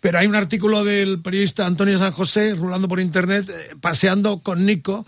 [0.00, 4.64] Pero hay un artículo del periodista Antonio San José, rulando por internet, eh, paseando con
[4.66, 5.06] Nico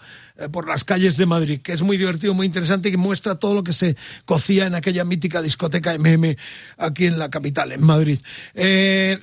[0.50, 3.54] por las calles de Madrid, que es muy divertido, muy interesante y que muestra todo
[3.54, 6.36] lo que se cocía en aquella mítica discoteca MM
[6.78, 8.18] aquí en la capital, en Madrid.
[8.54, 9.18] Eh,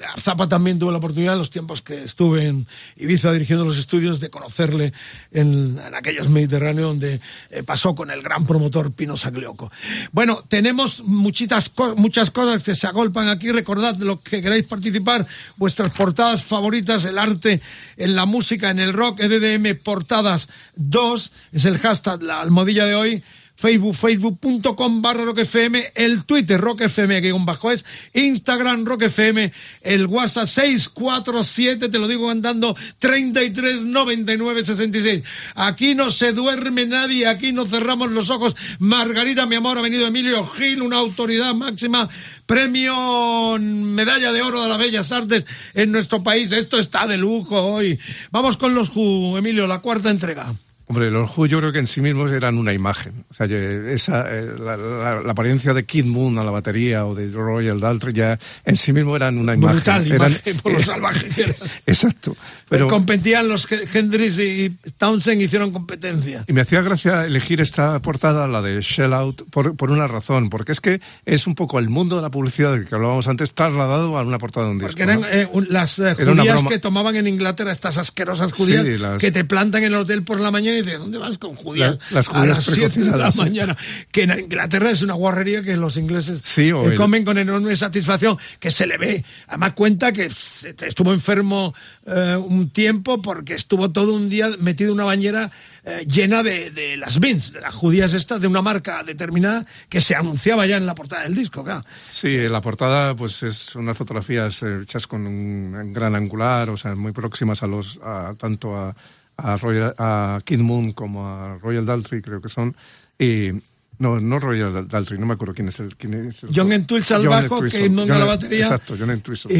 [0.49, 4.29] también tuve la oportunidad, en los tiempos que estuve en Ibiza dirigiendo los estudios, de
[4.29, 4.93] conocerle
[5.32, 9.72] en, en aquellos Mediterráneos donde eh, pasó con el gran promotor Pino Saglioco.
[10.11, 13.51] Bueno, tenemos muchitas muchas cosas que se agolpan aquí.
[13.51, 15.26] Recordad lo que queráis participar,
[15.57, 17.61] vuestras portadas favoritas, el arte
[17.97, 22.95] en la música, en el rock, EDM Portadas 2, es el hashtag, la almohadilla de
[22.95, 23.24] hoy.
[23.60, 27.84] Facebook, facebook.com barra rockfm, el Twitter rockfm que un bajo es,
[28.14, 29.51] Instagram rockfm,
[29.82, 35.24] el WhatsApp 647, te lo digo andando, 33 99 66.
[35.55, 38.55] Aquí no se duerme nadie, aquí no cerramos los ojos.
[38.80, 42.07] Margarita, mi amor, ha venido Emilio Gil, una autoridad máxima,
[42.45, 46.53] premio medalla de oro de las bellas artes en nuestro país.
[46.53, 47.99] Esto está de lujo hoy.
[48.32, 50.55] Vamos con los Who, Emilio, la cuarta entrega.
[50.92, 53.24] Hombre, los Who yo creo que en sí mismos eran una imagen.
[53.30, 57.14] O sea, esa, eh, la, la- la apariencia de Kid Moon a la batería o
[57.14, 59.76] de Royal Daltrey ya en sí mismo eran una imagen.
[59.78, 61.54] Brutal Eran- imagen por lo salvaje que era.
[61.86, 62.32] Exacto.
[62.68, 66.44] Pero Pero, competían los He- Hendrix y Townsend hicieron competencia.
[66.48, 70.50] y me hacía gracia elegir esta portada, la de Shell Out, por, por una razón.
[70.50, 73.54] Porque es que es un poco el mundo de la publicidad del que hablábamos antes
[73.54, 74.90] trasladado a una portada de un disco.
[74.90, 75.28] Porque eran ¿no?
[75.28, 79.22] eh, un- las eh, Era judías que tomaban en Inglaterra, estas asquerosas judías, Sí, las-
[79.22, 81.97] que te plantan en el hotel por la mañana y dice, ¿dónde vas con judías?
[82.09, 83.77] La- las a judías las 7 de la mañana.
[84.11, 88.38] Que en Inglaterra es una guarrería que los ingleses Sí, eh, comen con enorme satisfacción,
[88.59, 89.23] que se le ve.
[89.47, 91.73] Además cuenta que estuvo enfermo
[92.05, 95.51] eh, un tiempo porque estuvo todo un día metido en una bañera
[95.86, 100.01] eh, llena de, de las beans, de las judías estas, de una marca determinada que
[100.01, 101.86] se anunciaba ya en la portada del disco, claro.
[102.09, 107.11] Sí, la portada pues es unas fotografías hechas con un gran angular, o sea, muy
[107.13, 108.95] próximas a los a, tanto a
[109.40, 112.76] a, Royal, a Kid Moon como a Royal Daltrey creo que son
[113.18, 113.50] y
[113.98, 117.18] no, no Royal Daltrey, no me acuerdo quién es el quién es el- John Entwistle
[117.18, 118.64] al bajo, John- la batería.
[118.64, 119.52] Exacto, John Entwistle.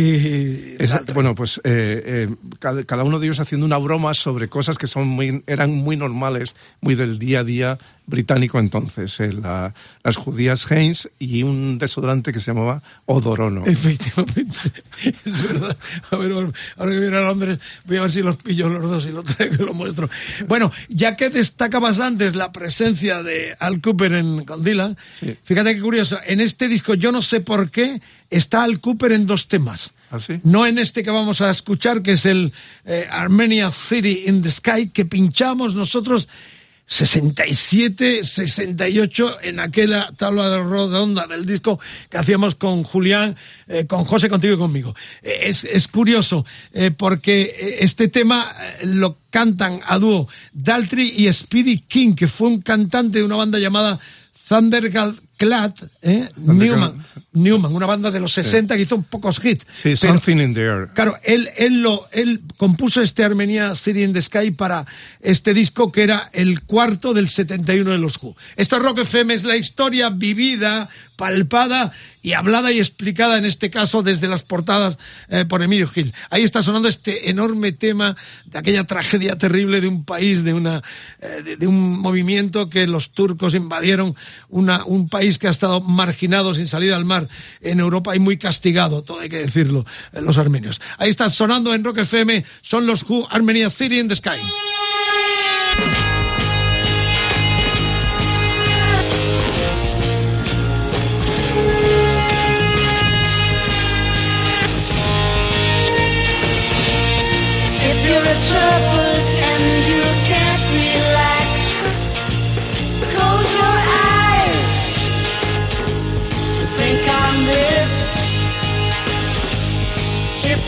[1.14, 4.88] Bueno, pues eh, eh, cada, cada uno de ellos haciendo una broma sobre cosas que
[4.88, 9.20] son muy, eran muy normales, muy del día a día británico entonces.
[9.20, 13.66] eh, la- las judías Heinz y un desodorante que se llamaba Odorono.
[13.66, 14.58] Efectivamente,
[15.04, 15.78] es verdad.
[16.12, 19.06] A ver, ahora que viene a Londres, voy a ver si los pillo los dos
[19.06, 20.10] y los traigo y los muestro.
[20.48, 25.36] Bueno, ya que destacabas antes la presencia de Al Cooper en con Dylan, Sí.
[25.44, 29.26] fíjate qué curioso, en este disco yo no sé por qué está Al Cooper en
[29.26, 29.94] dos temas.
[30.12, 30.40] ¿Ah, sí?
[30.44, 32.52] No en este que vamos a escuchar, que es el
[32.86, 36.28] eh, Armenia City in the Sky, que pinchamos nosotros
[36.90, 41.80] 67, 68 en aquella tabla de redonda del disco
[42.10, 43.36] que hacíamos con Julián,
[43.68, 44.96] eh, con José, contigo y conmigo.
[45.22, 51.78] Eh, es, es curioso eh, porque este tema lo cantan a dúo Daltrey y Speedy
[51.88, 54.00] King, que fue un cantante de una banda llamada
[55.40, 56.30] Thunderclad ¿eh?
[56.36, 59.66] Newman, Newman, una banda de los 60 que hizo un pocos hits.
[59.74, 60.90] Sí, Pero- Something in the Air.
[60.94, 64.86] Claro, él, él, lo, él compuso este Armenia City in the Sky para
[65.22, 68.36] este disco que era el cuarto del 71 de los Who.
[68.56, 73.70] Esto es Rock FM, es la historia vivida, palpada y hablada y explicada en este
[73.70, 74.98] caso desde las portadas
[75.30, 76.14] eh, por Emilio Gil.
[76.30, 78.16] Ahí está sonando este enorme tema
[78.46, 80.82] de aquella tragedia terrible de un país, de, una,
[81.22, 84.16] eh, de, de un movimiento que los turcos invadieron
[84.50, 87.28] una, un país que ha estado marginado sin salida al mar
[87.62, 90.82] en Europa y muy castigado, todo hay que decirlo, eh, los armenios.
[90.98, 94.40] Ahí está sonando en Rock FM, son los Who Armenia City in the Sky.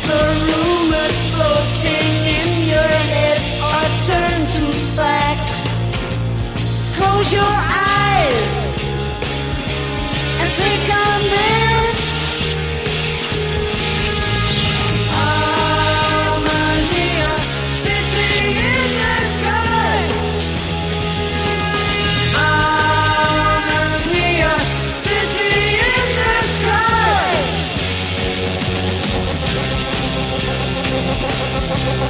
[0.10, 4.66] The rumors floating in your head are turned to
[4.98, 5.62] facts,
[6.98, 8.72] close your eyes
[10.42, 11.61] and think on this.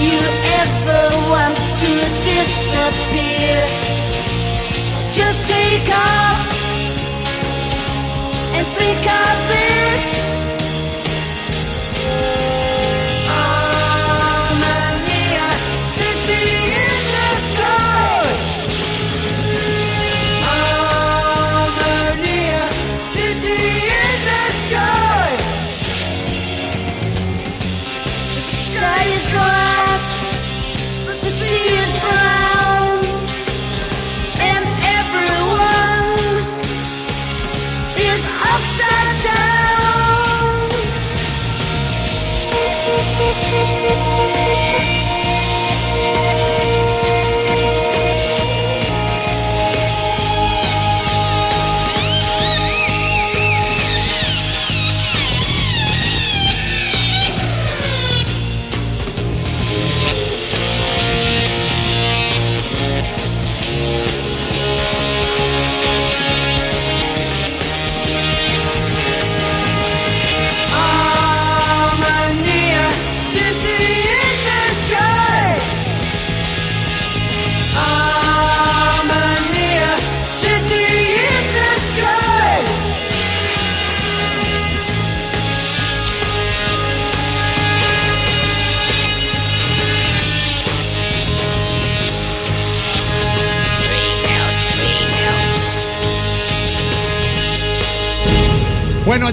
[0.00, 0.18] you
[0.62, 1.92] ever want to
[2.24, 3.60] disappear,
[5.12, 6.40] just take off
[8.56, 10.59] and think of this.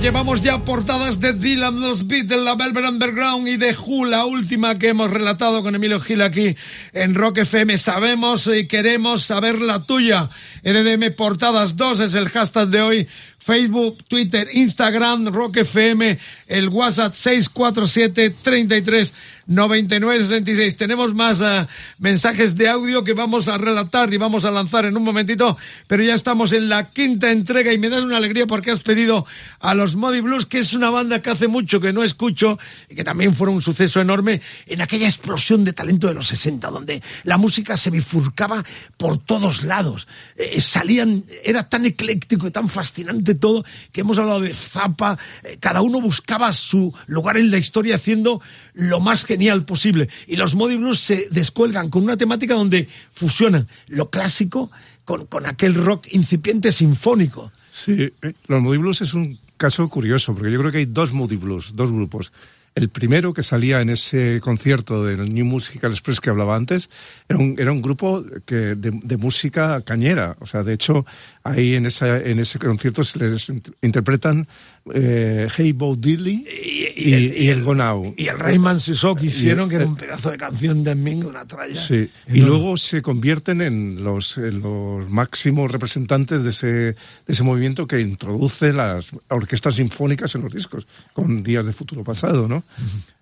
[0.02, 4.78] Llevamos ya portadas de Dylan, los Beatles, la Velvet Underground y de Who, la última
[4.78, 6.56] que hemos relatado con Emilio Gil aquí
[6.94, 7.78] en Rock FM.
[7.80, 10.30] Sabemos y queremos saber la tuya.
[10.62, 13.08] EDM Portadas 2 es el hashtag de hoy.
[13.40, 19.14] Facebook, Twitter, Instagram, Rock FM, el WhatsApp 647 33
[19.48, 20.76] 9966.
[20.76, 21.66] Tenemos más uh,
[21.98, 26.04] mensajes de audio que vamos a relatar y vamos a lanzar en un momentito, pero
[26.04, 29.26] ya estamos en la quinta entrega y me da una alegría porque has pedido
[29.60, 32.96] a los Modi Blues, que es una banda que hace mucho que no escucho y
[32.96, 37.02] que también fueron un suceso enorme en aquella explosión de talento de los 60, donde
[37.24, 38.64] la música se bifurcaba
[38.98, 40.08] por todos lados.
[40.36, 45.58] Eh, salían, era tan ecléctico y tan fascinante todo que hemos hablado de Zappa, eh,
[45.60, 48.42] cada uno buscaba su lugar en la historia haciendo
[48.74, 49.26] lo más
[49.66, 50.10] posible.
[50.28, 54.72] Y los Modi Blues se descuelgan con una temática donde fusionan lo clásico
[55.06, 57.52] con, con aquel rock incipiente sinfónico.
[57.72, 61.14] Sí, eh, los Moody Blues es un caso curioso, porque yo creo que hay dos
[61.14, 62.32] Moody Blues, dos grupos.
[62.78, 66.92] El primero que salía en ese concierto del New Musical Express que hablaba antes
[67.28, 70.38] era un, era un grupo que, de, de, música cañera.
[70.42, 71.04] O sea, de hecho,
[71.44, 73.52] ahí en, esa, en ese concierto se les
[73.82, 74.48] interpretan
[74.94, 78.14] eh, Hey Bo Diddley y, y, y, y, el Gonau.
[78.16, 81.82] Y el Rayman Sisok hicieron, que era un pedazo de canción de Ming, una tralla.
[81.82, 87.42] Sí, y luego se convierten en los, en los máximos representantes de ese, de ese
[87.42, 92.64] movimiento que introduce las orquestas sinfónicas en los discos, con Días de Futuro Pasado, ¿no?
[92.78, 93.18] -huh.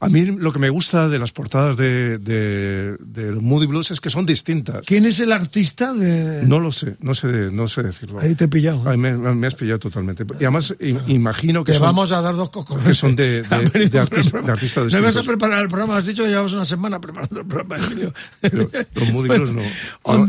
[0.00, 4.00] A, mí lo que me gusta de las portadas de, de, de, Moody Blues es
[4.00, 4.84] que son distintas.
[4.86, 6.42] ¿Quién es el artista de...?
[6.44, 8.20] No lo sé, no sé, no sé decirlo.
[8.20, 8.88] Ahí te he pillado.
[8.88, 10.24] Ahí me, me, has pillado totalmente.
[10.40, 10.74] Y además
[11.06, 12.78] imagino que te son, vamos a dar dos cocos.
[12.78, 13.42] Que son de,
[13.72, 14.94] de, de, artista, de artistas distintos.
[14.94, 17.76] Me vas a preparar el programa, has dicho que llevamos una semana preparando el programa,
[17.84, 18.14] Emilio.
[18.40, 19.62] Pero los Moody Blues no,
[20.04, 20.26] no,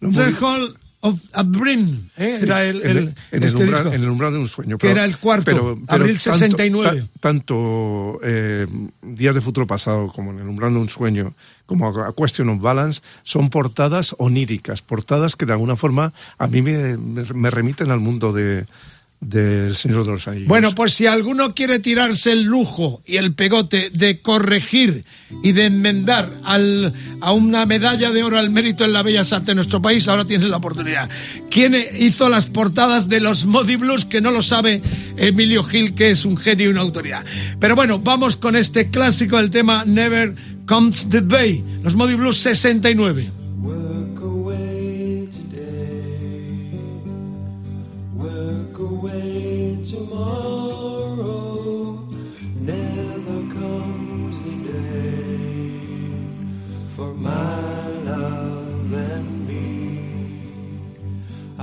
[0.00, 0.68] no,
[1.00, 2.40] of Abrin, ¿eh?
[2.42, 4.78] era el, el, en, el, este umbral, disco, en, el umbral, de un sueño.
[4.78, 6.88] Que era el cuarto, pero, pero abril 69.
[6.88, 8.66] Tanto, ta, tanto eh,
[9.02, 11.34] Días de Futuro Pasado como en el umbral de un sueño,
[11.66, 16.60] como a Question of Balance, son portadas oníricas, portadas que de alguna forma a mí
[16.60, 18.66] me, me, me remiten al mundo de,
[19.20, 20.46] del Señor de.
[20.46, 25.04] Bueno, pues si alguno quiere tirarse el lujo y el pegote de corregir
[25.42, 29.48] y de enmendar al, a una medalla de oro al mérito en la Bellas Artes
[29.48, 31.10] de nuestro país, ahora tienes la oportunidad.
[31.50, 34.06] ¿Quién hizo las portadas de los Modi Blues?
[34.06, 34.80] Que no lo sabe
[35.18, 37.24] Emilio Gil, que es un genio y una autoridad.
[37.60, 42.38] Pero bueno, vamos con este clásico del tema Never Comes the Day, los Modi Blues
[42.38, 43.39] 69.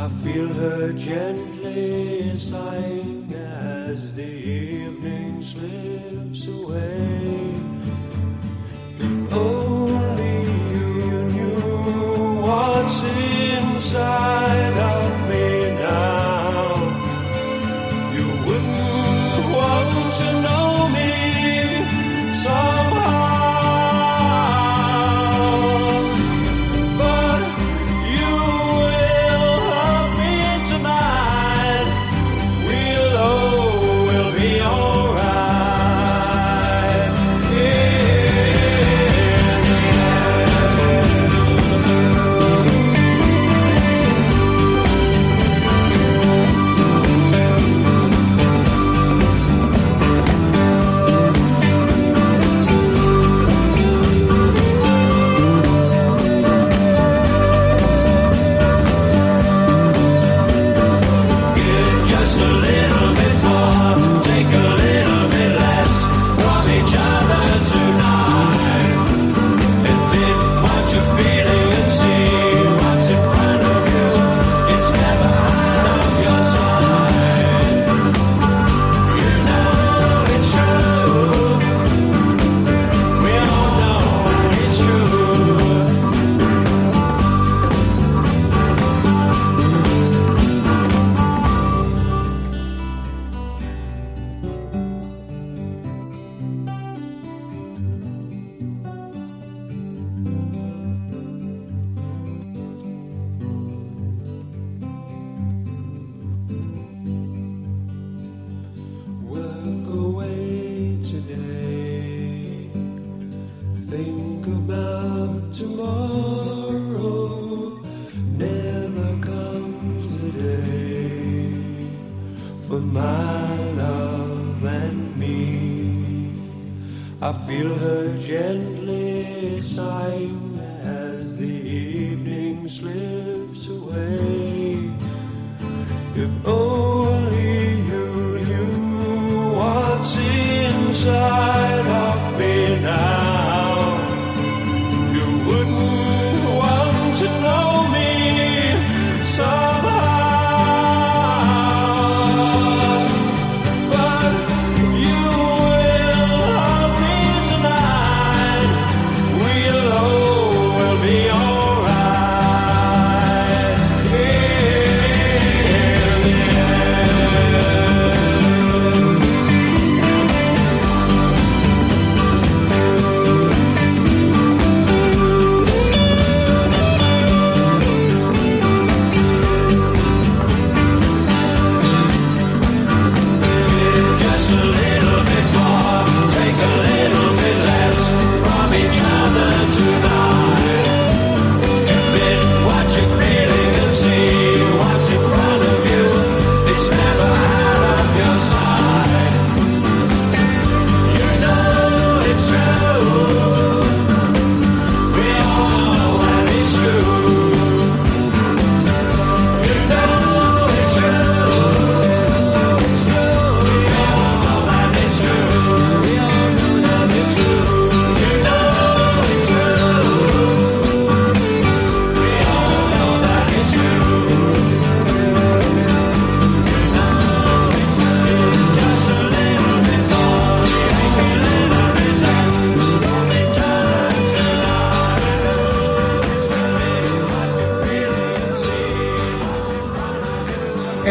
[0.07, 7.53] I feel her gently sighing as the evening slips away.
[8.99, 10.37] If only
[10.71, 15.26] you knew what's inside of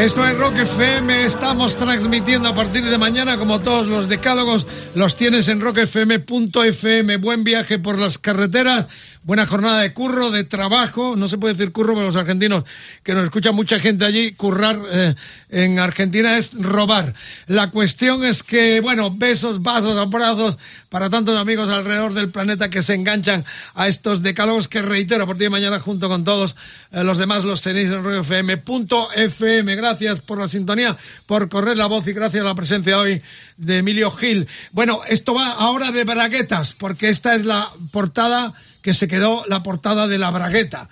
[0.06, 5.16] Esto es Rock FM, estamos transmitiendo a partir de mañana, como todos los decálogos, los
[5.16, 7.16] tienes en rockfm.fm.
[7.16, 8.86] Buen viaje por las carreteras,
[9.26, 11.16] buena jornada de curro, de trabajo.
[11.16, 12.64] No se puede decir curro para los argentinos,
[13.02, 14.32] que nos escucha mucha gente allí.
[14.32, 15.14] Currar eh,
[15.50, 17.12] en Argentina es robar.
[17.48, 20.58] La cuestión es que, bueno, besos, vasos, abrazos
[20.88, 25.26] para tantos amigos alrededor del planeta que se enganchan a estos decálogos que reitero a
[25.26, 26.54] partir de mañana junto con todos
[26.92, 29.74] eh, los demás los tenéis en rockfm.fm.
[29.74, 30.96] Gracias por la sintonía,
[31.26, 33.20] por correr la voz y gracias a la presencia hoy
[33.56, 34.46] de Emilio Gil.
[34.70, 38.54] Bueno, esto va ahora de braguetas, porque esta es la portada
[38.86, 40.88] que se quedó la portada de la bragueta.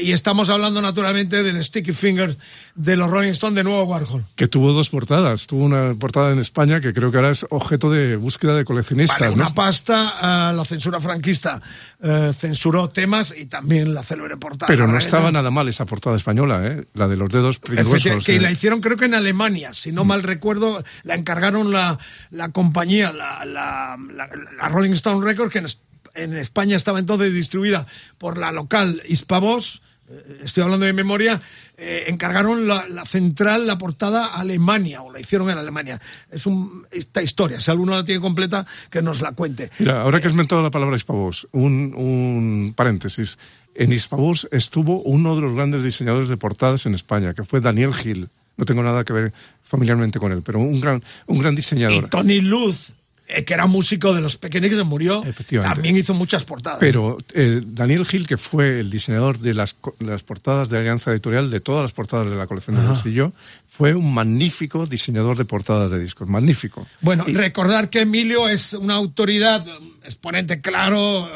[0.00, 2.38] Y estamos hablando naturalmente del Sticky Fingers
[2.74, 4.24] de los Rolling Stones de Nuevo Warhol.
[4.34, 5.46] Que tuvo dos portadas.
[5.46, 9.20] Tuvo una portada en España que creo que ahora es objeto de búsqueda de coleccionistas,
[9.20, 9.42] Vale, ¿no?
[9.44, 10.14] una pasta,
[10.52, 11.60] eh, la censura franquista
[12.02, 14.68] eh, censuró temas y también la célebre portada.
[14.68, 16.86] Pero no estaba nada mal esa portada española, ¿eh?
[16.94, 17.60] La de los dedos.
[17.62, 18.40] Efectivamente, que eh.
[18.40, 21.98] la hicieron creo que en Alemania, si no mal recuerdo, la encargaron la,
[22.30, 25.66] la compañía, la, la, la- la Rolling Stone Records, que en,
[26.14, 27.86] en España estaba entonces distribuida
[28.18, 31.40] por la local Hispavox, eh, estoy hablando de memoria,
[31.76, 36.00] eh, encargaron la, la central, la portada a Alemania, o la hicieron en Alemania.
[36.30, 39.70] Es un, esta historia, si alguno la tiene completa, que nos la cuente.
[39.78, 43.38] Mira, ahora que has mentado la palabra Hispavos, un, un paréntesis.
[43.74, 47.92] En Hispavos estuvo uno de los grandes diseñadores de portadas en España, que fue Daniel
[47.92, 48.28] Gil.
[48.56, 49.32] No tengo nada que ver
[49.64, 52.08] familiarmente con él, pero un gran, un gran Y diseñador.
[52.08, 52.92] Tony Luz,
[53.26, 55.22] eh, que era músico de los pequeños que se murió,
[55.62, 56.78] también hizo muchas portadas.
[56.78, 61.50] Pero eh, Daniel Gil, que fue el diseñador de las, las portadas de Alianza Editorial,
[61.50, 63.32] de todas las portadas de la colección de bolsillo,
[63.66, 66.28] fue un magnífico diseñador de portadas de discos.
[66.28, 66.86] Magnífico.
[67.00, 69.72] Bueno, Y- recordar que Emilio es una autoridad, eh,
[70.04, 71.26] exponente claro,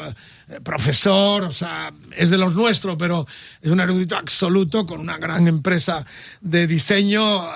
[0.47, 3.25] eh, profesor, o sea, es de los nuestros, pero
[3.61, 6.05] es un erudito absoluto con una gran empresa
[6.41, 7.47] de diseño.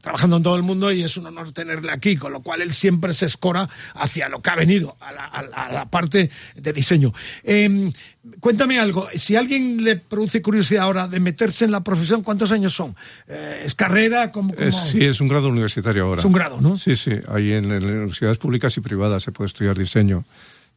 [0.00, 2.72] Trabajando en todo el mundo y es un honor tenerle aquí, con lo cual él
[2.72, 6.30] siempre se escora hacia lo que ha venido, a la, a la- a la parte
[6.56, 7.12] de diseño.
[7.44, 7.92] Eh,
[8.40, 12.50] cuéntame algo, si a alguien le produce curiosidad ahora de meterse en la profesión, ¿cuántos
[12.52, 12.96] años son?
[13.28, 14.32] Eh, ¿Es carrera?
[14.32, 14.66] ¿Cómo, cómo?
[14.66, 16.20] Es, sí, es un grado universitario ahora.
[16.20, 16.76] Es un grado, ¿no?
[16.76, 17.12] Sí, sí.
[17.28, 20.24] Ahí en, en universidades públicas y privadas se puede estudiar diseño.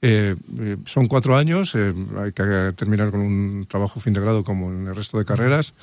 [0.02, 4.44] Eh, eh, son cuatro años, eh, hay que terminar con un trabajo fin de grado
[4.44, 5.74] como en el resto de carreras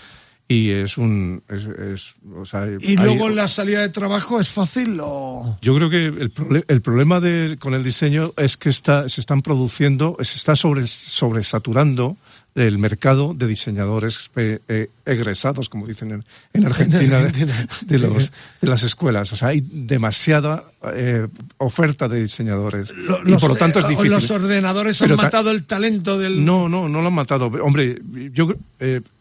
[0.52, 1.44] y es un...
[1.48, 5.56] Es, es- o sea, ¿Y hay- luego la salida de trabajo es fácil o...?
[5.62, 6.32] Yo creo que el,
[6.66, 10.88] el problema de, con el diseño es que está, se están produciendo, se está sobre,
[10.88, 12.16] sobresaturando
[12.56, 17.46] el mercado de diseñadores eh, eh, egresados, como dicen en, en Argentina, de-
[17.86, 19.32] de, los, de las escuelas.
[19.32, 21.28] O sea, hay demasiada eh,
[21.58, 22.92] oferta de diseñadores.
[23.24, 24.10] Y por lo tanto es difícil.
[24.10, 26.44] Los ordenadores han Pero matado el talento del...
[26.44, 27.46] No, no, no lo han matado.
[27.62, 28.00] Hombre,
[28.32, 28.52] yo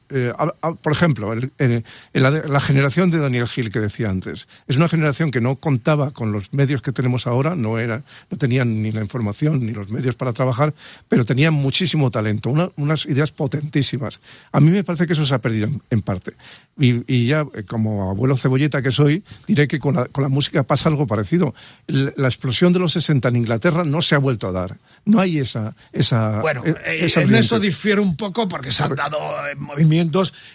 [0.10, 1.84] eh, eh, a- a- por ejemplo, el- en-
[2.14, 5.42] en la, de- la generación de Daniel Gil que decía antes, es una generación que
[5.42, 9.66] no contaba con los medios que tenemos ahora, no, era, no tenían ni la información
[9.66, 10.74] ni los medios para trabajar,
[11.08, 14.20] pero tenían muchísimo talento, una- unas ideas potentísimas.
[14.52, 16.34] A mí me parece que eso se ha perdido en, en parte.
[16.78, 20.30] Y, y ya, eh, como abuelo cebolleta que soy, diré que con la, con la
[20.30, 21.54] música pasa algo parecido.
[21.88, 24.78] La explosión de los 60 en Inglaterra no se ha vuelto a dar.
[25.06, 25.76] No hay esa...
[25.92, 29.56] esa Bueno, eh, eh, esa en eso difiere un poco porque se han dado eh,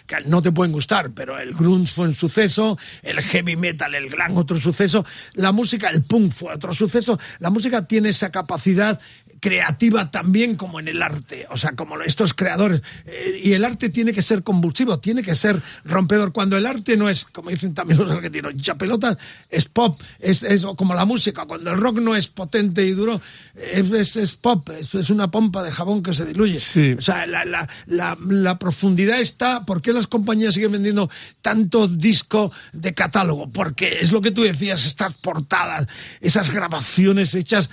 [0.07, 4.09] que no te pueden gustar, pero el grunge fue un suceso, el heavy metal, el
[4.09, 7.19] glam otro suceso, la música, el punk fue otro suceso.
[7.39, 8.99] La música tiene esa capacidad
[9.39, 12.81] creativa también como en el arte, o sea, como estos creadores.
[13.05, 16.31] Eh, y el arte tiene que ser convulsivo, tiene que ser rompedor.
[16.31, 19.17] Cuando el arte no es, como dicen también los argentinos, pelotas,
[19.49, 21.45] es pop, es, es como la música.
[21.45, 23.21] Cuando el rock no es potente y duro,
[23.55, 26.59] es, es- es pop, es, es una pompa de jabón que se diluye.
[26.97, 29.63] O sea, la, la- la- la profundidad está.
[29.65, 31.09] ¿Por qué las compañías siguen vendiendo
[31.41, 33.49] tanto disco de catálogo?
[33.51, 35.87] Porque es lo que tú decías, estas portadas,
[36.21, 37.69] esas grabaciones hechas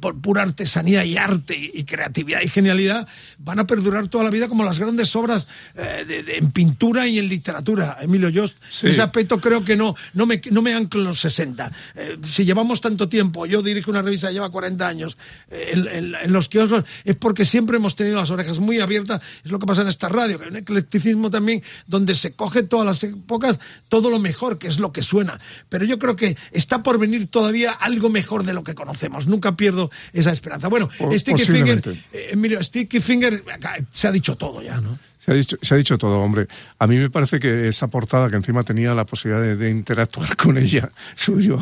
[0.00, 3.08] por pura artesanía y arte y creatividad y genialidad
[3.38, 7.08] van a perdurar toda la vida como las grandes obras eh, de- de- en pintura
[7.08, 7.96] y en literatura.
[8.00, 8.86] Emilio, yo Sí.
[8.88, 11.72] ese aspecto creo que no, no, me, no me anclo en los 60.
[11.96, 15.16] Eh, si llevamos tanto tiempo, yo dirijo una revista que lleva 40 años
[15.50, 19.20] eh, en, en- en los kioscos, es porque siempre hemos tenido las orejas muy abiertas.
[19.44, 22.62] Es lo que pasa en esta radio, que hay un eclecticismo también donde se coge
[22.62, 23.58] todas las épocas,
[23.88, 25.40] todo lo mejor, que es lo que suena.
[25.68, 29.26] Pero yo creo que está por venir todavía algo mejor de lo que conocemos.
[29.26, 29.71] Nunca pierdo
[30.12, 30.68] esa esperanza.
[30.68, 33.42] Bueno, Po- Sticky Finger, eh, Emilio, Sticky Finger,
[33.90, 34.98] se ha dicho todo ya, ¿no?
[35.18, 36.48] Se ha, dicho, se ha dicho todo, hombre.
[36.80, 40.36] A mí me parece que esa portada que encima tenía la posibilidad de, de interactuar
[40.36, 41.60] con ella, Suyo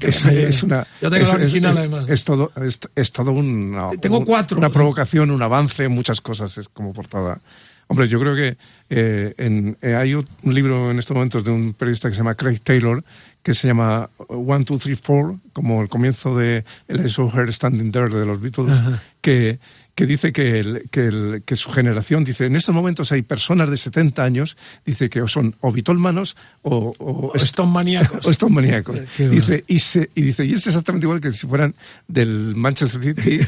[0.00, 0.86] es, es una.
[1.00, 2.04] Yo tengo es, la original, es- además.
[2.10, 4.58] Es todo, es, es todo una, Tengo un- cuatro.
[4.58, 7.40] una provocación, un avance, muchas cosas es como portada.
[7.86, 8.56] Hombre, yo creo que
[8.90, 10.24] eh, en- eh, hay un
[10.54, 13.04] libro en estos momentos de un periodista que se llama Craig Taylor
[13.42, 17.52] que se llama One, Two, Three, Four, como el comienzo de El I Saw Her
[17.52, 19.02] Standing There de los Beatles, Ajá.
[19.20, 19.58] que,
[19.94, 23.70] que dice que, el- que, el- que su generación, dice, en estos momentos hay personas
[23.70, 28.26] de 70 años, dice que o son o bitolmanos o, o, O Stone maníacos.
[28.26, 28.98] o Stone maníacos.
[29.16, 31.74] Qué Dice, y, se, y dice, y es exactamente igual que si fueran
[32.08, 33.40] del Manchester City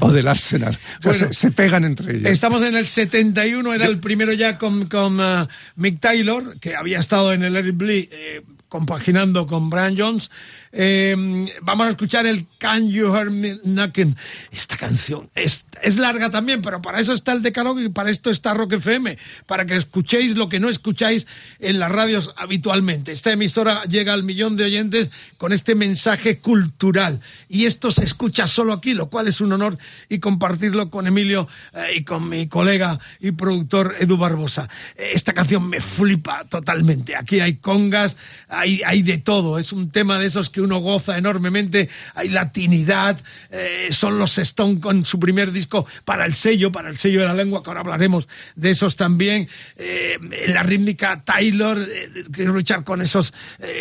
[0.00, 0.78] o del Arsenal.
[1.04, 2.30] O sea, Bueno, se, se pegan entre ellos.
[2.30, 6.98] Estamos en el 71, era el primero ya con, con uh, Mick Taylor, que había
[7.00, 10.30] estado en el Eric Blee eh, compaginando con Brian Jones.
[10.72, 11.14] Eh,
[11.60, 14.16] vamos a escuchar el Can You Hear Me Knocking.
[14.50, 18.30] Esta canción es, es larga también, pero para eso está el decálogo y para esto
[18.30, 21.26] está Rock FM, para que escuchéis lo que no escucháis
[21.58, 23.12] en las radios habitualmente.
[23.12, 28.46] Esta emisora llega al millón de oyentes con este mensaje cultural y esto se escucha
[28.46, 29.76] solo aquí, lo cual es un honor
[30.08, 34.70] y compartirlo con Emilio eh, y con mi colega y productor Edu Barbosa.
[34.96, 37.14] Esta canción me flipa totalmente.
[37.14, 38.16] Aquí hay congas,
[38.48, 39.58] hay, hay de todo.
[39.58, 41.88] Es un tema de esos que uno goza enormemente.
[42.14, 43.20] Hay latinidad.
[43.50, 47.26] eh, son los Stone con su primer disco para el sello, para el sello de
[47.26, 49.48] la lengua, que ahora hablaremos de esos también.
[49.76, 53.32] Eh, la rítmica Taylor, eh, que Richard con esos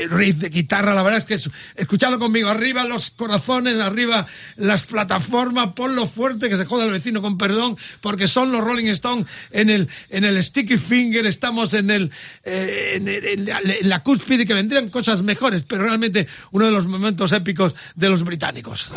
[0.09, 0.93] riffs de guitarra.
[0.93, 2.49] La verdad es que es, escuchadlo conmigo.
[2.49, 5.73] Arriba los corazones, arriba las plataformas.
[5.73, 9.69] Ponlo fuerte, que se joda el vecino con perdón, porque son los Rolling Stones en
[9.69, 11.25] el, en el Sticky Finger.
[11.25, 12.11] Estamos en, el,
[12.43, 16.87] eh, en la, en la cúspide, que vendrían cosas mejores, pero realmente uno de los
[16.87, 18.91] momentos épicos de los británicos.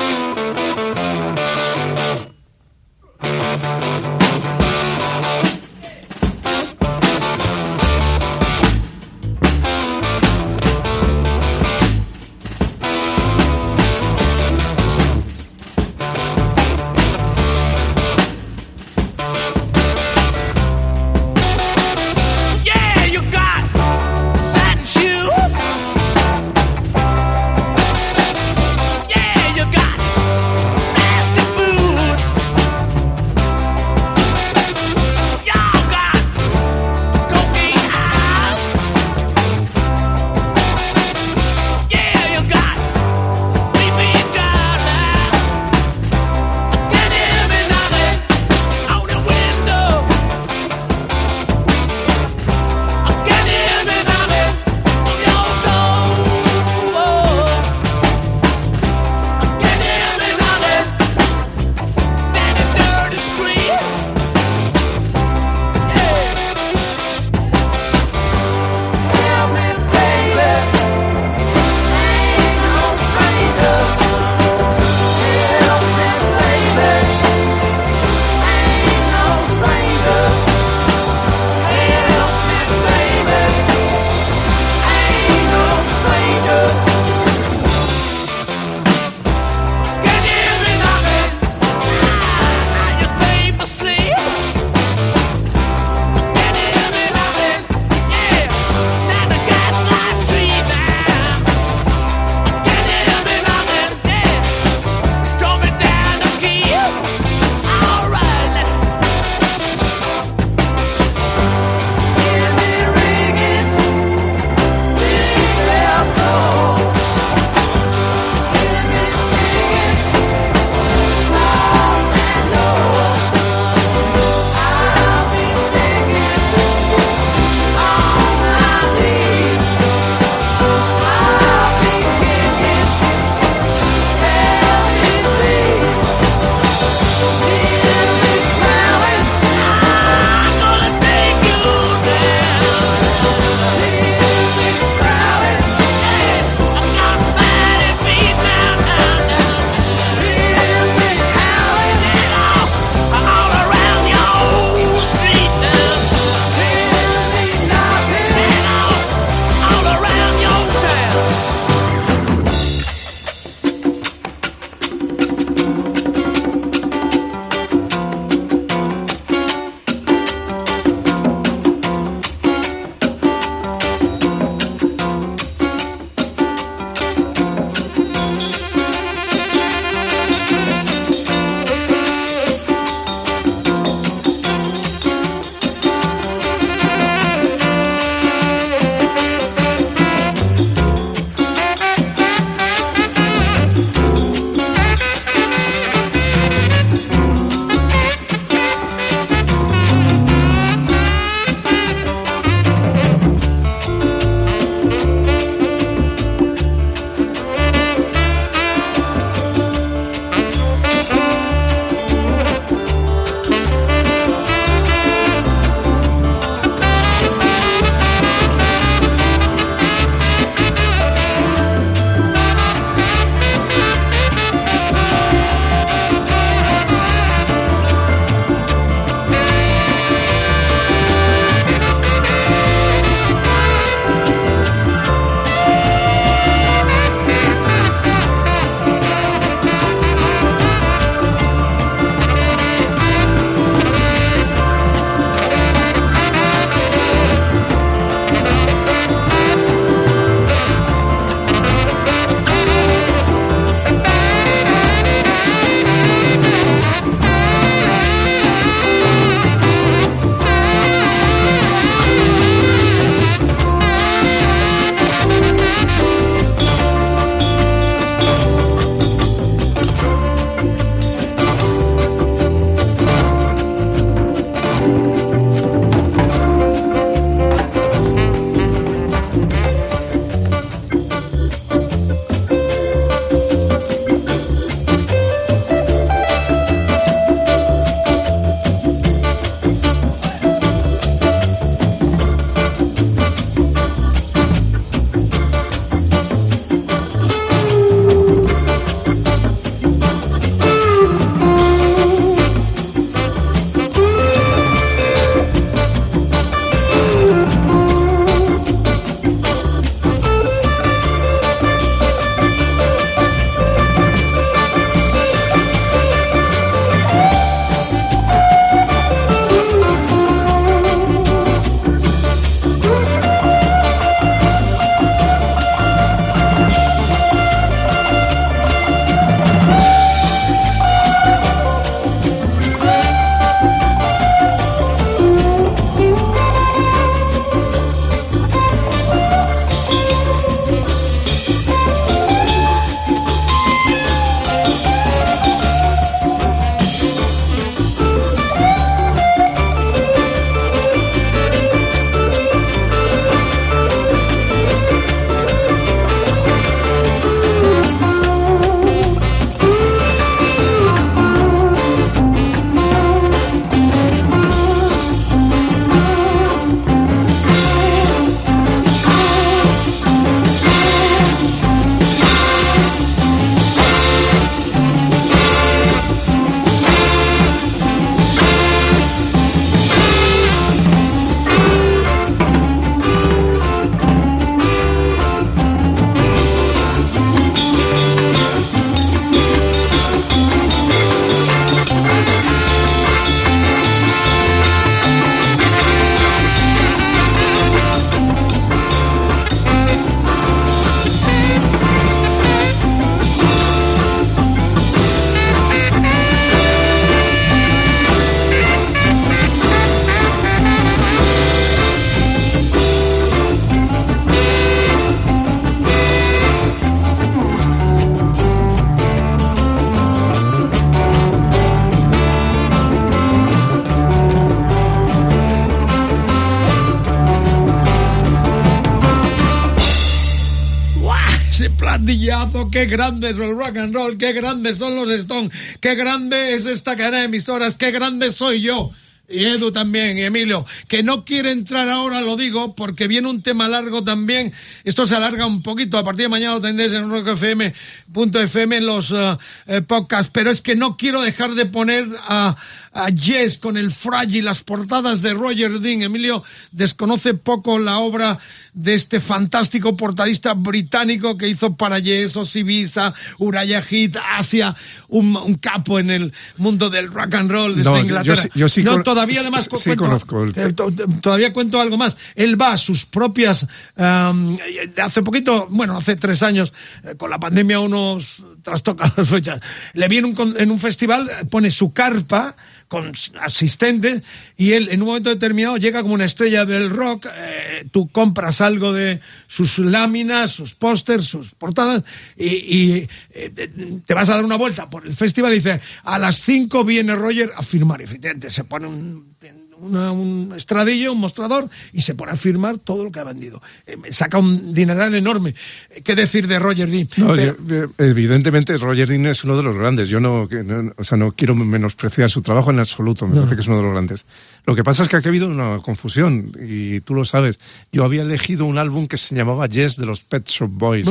[432.74, 436.66] Qué grande es el rock and roll, qué grandes son los Stones, qué grande es
[436.66, 438.90] esta cadena de emisoras, qué grande soy yo.
[439.28, 443.42] Y Edu también, y Emilio, que no quiere entrar ahora, lo digo, porque viene un
[443.42, 444.52] tema largo también.
[444.82, 449.38] Esto se alarga un poquito, a partir de mañana lo tendréis en rockfm.fm los uh,
[449.66, 452.56] eh, podcasts, pero es que no quiero dejar de poner a,
[452.94, 456.02] a Yes con el Fragile, las portadas de Roger Dean.
[456.02, 458.38] Emilio desconoce poco la obra
[458.72, 464.74] de este fantástico portadista británico que hizo para Yes, Osibiza, Uraya Hit, Asia,
[465.08, 468.34] un, un, capo en el mundo del rock and roll desde No, Inglaterra.
[468.36, 470.92] yo sí- yo sí no, todavía además sí- cu- sí cuento, conozco el- eh, to-
[471.20, 472.16] todavía cuento algo más.
[472.34, 473.66] Él va a sus propias,
[473.96, 474.56] um,
[475.02, 476.72] hace poquito, bueno, hace tres años,
[477.04, 479.60] eh, con la pandemia unos trastoca las fechas.
[479.92, 482.56] Le vi en un, en un festival, pone su carpa
[482.88, 484.22] con asistentes
[484.56, 488.60] y él en un momento determinado llega como una estrella del rock, eh, tú compras
[488.60, 492.02] algo de sus láminas, sus pósters, sus portadas
[492.36, 496.36] y, eh, te vas a dar una vuelta por el festival y dice, a las
[496.40, 498.06] 5 viene Roger a firmar y
[498.50, 499.34] se pone un,
[499.80, 503.60] una- un estradillo, un mostrador y se pone a firmar todo lo que ha vendido.
[503.86, 505.54] Eh, saca un dineral enorme.
[505.90, 507.08] Eh, ¿Qué decir de Roger Dean?
[507.16, 510.08] No, Pero- yo- evidentemente Roger Dean es uno de los grandes.
[510.08, 513.26] Yo no, no- o sea, no quiero menospreciar su trabajo en absoluto.
[513.26, 513.40] Me No.
[513.42, 514.24] parece que es uno de los grandes.
[514.66, 517.58] Lo que pasa es que aquí ha habido una confusión y tú lo sabes.
[517.92, 521.06] Yo había elegido un álbum que se llamaba Yes de los Pet Shop Boys.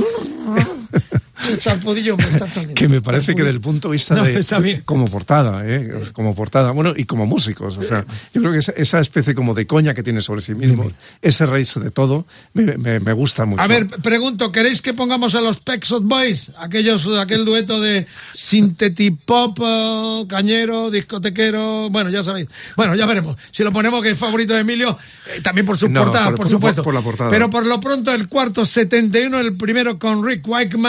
[2.76, 5.92] Que me parece que desde el punto de vista No, de como portada, ¿eh?
[6.14, 9.68] como portada, bueno, y como músicos, o sea, yo creo que esa, especie como de
[9.68, 10.90] coña que tiene sobre sí mismo,
[11.22, 13.62] ese reírse de todo, me, me- me gusta mucho.
[13.62, 16.52] A ver, pregunto, ¿queréis que pongamos a los Pexot Boys?
[16.58, 22.48] Aquellos, aquel dueto de sintetipop, eh, cañero, discotequero, bueno, ya sabéis.
[22.78, 23.36] Bueno, ya veremos.
[23.52, 24.98] Si lo ponemos que es favorito de Emilio,
[25.36, 26.84] eh, también por su No, portada, por- por, por- supuesto.
[26.84, 27.30] por la portada.
[27.30, 30.83] Pero por lo pronto el cuarto 71, el primero con Rick Wakeman.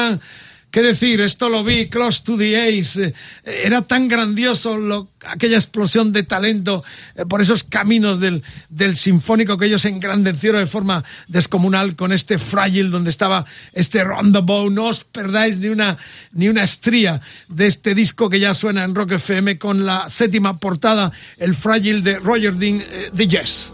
[0.74, 1.20] ¿Qué decir?
[1.20, 3.00] Esto lo vi, Close to the Ace.
[3.00, 3.14] eh,
[3.64, 6.82] Era tan grandioso aquella explosión de talento
[7.14, 12.38] eh, por esos caminos del, del sinfónico que ellos engrandecieron de forma descomunal con este
[12.38, 14.72] Fragile donde estaba este Roundabout.
[14.72, 15.96] No os perdáis ni una,
[16.32, 20.58] ni una estría de este disco que ya suena en Rock FM con la séptima
[20.58, 23.72] portada, el Fragile de Roger Dean, eh, The Yes.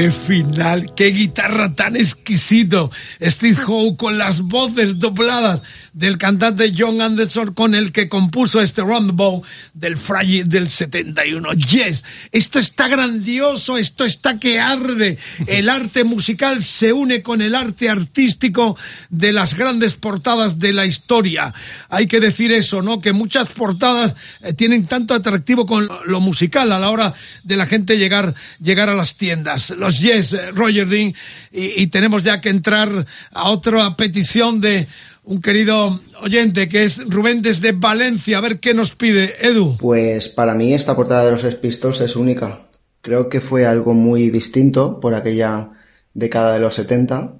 [0.00, 2.90] Qué final, qué guitarra tan exquisito.
[3.20, 5.60] Steve Howe con las voces dobladas
[6.00, 9.44] del cantante John Anderson con el que compuso este Roundabout
[9.74, 11.52] del Friday del 71.
[11.52, 15.18] Yes, esto está grandioso, esto está que arde.
[15.46, 18.78] El arte musical se une con el arte artístico
[19.10, 21.52] de las grandes portadas de la historia.
[21.90, 23.02] Hay que decir eso, ¿no?
[23.02, 27.12] Que muchas portadas eh, tienen tanto atractivo con lo musical a la hora
[27.42, 29.68] de la gente llegar, llegar a las tiendas.
[29.70, 31.14] Los Yes, eh, Roger Dean,
[31.52, 34.88] y, y tenemos ya que entrar a otra petición de
[35.24, 38.38] un querido oyente que es Rubén desde Valencia.
[38.38, 39.76] A ver qué nos pide, Edu.
[39.78, 42.60] Pues para mí esta portada de los Pistols es única.
[43.02, 45.70] Creo que fue algo muy distinto por aquella
[46.14, 47.34] década de los 70.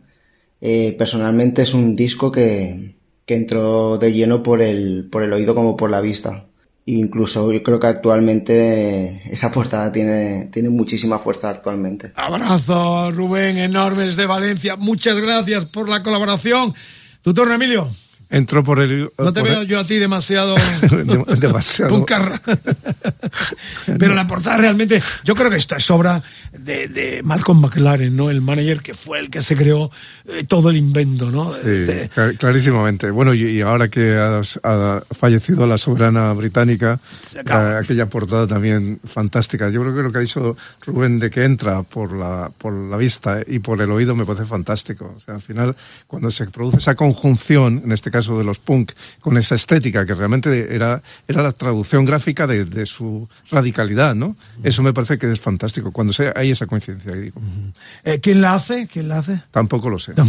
[0.60, 2.96] Eh, personalmente es un disco que,
[3.26, 6.46] que entró de lleno por el, por el oído como por la vista.
[6.86, 12.12] Incluso yo creo que actualmente esa portada tiene, tiene muchísima fuerza actualmente.
[12.16, 14.76] Abrazo, Rubén, enorme desde Valencia.
[14.76, 16.74] Muchas gracias por la colaboración.
[17.22, 17.90] Tu turno, Emilio.
[18.30, 19.10] Entró por el...
[19.18, 20.56] No te veo el- yo a ti demasiado...
[20.56, 21.94] Dem- demasiado.
[21.96, 22.06] Un.
[23.98, 28.30] Pero la portada realmente, yo creo que esto es obra de, de Malcolm McLaren, ¿no?
[28.30, 29.90] El manager que fue el que se creó
[30.26, 31.52] eh, todo el invento, ¿no?
[31.52, 33.10] Sí, De- clar- clarísimamente.
[33.10, 37.00] Bueno, y, y ahora que ha, ha fallecido la soberana británica,
[37.34, 39.70] eh, aquella portada también fantástica.
[39.70, 42.96] Yo creo que lo que ha dicho Rubén de que entra por la, por la
[42.96, 45.14] vista y por el oído me parece fantástico.
[45.16, 45.76] O sea, al final,
[46.06, 50.14] cuando se produce esa conjunción, en este caso de los punk, con esa estética que
[50.14, 54.36] realmente era, era la traducción gráfica de, de su radicalidad, ¿no?
[54.62, 55.92] Eso me parece que es fantástico.
[55.92, 57.40] Cuando se, hay esa coincidencia, digo.
[58.04, 58.86] Eh, ¿Quién la hace?
[58.86, 59.42] ¿Quién la hace?
[59.50, 60.12] Tampoco lo sé.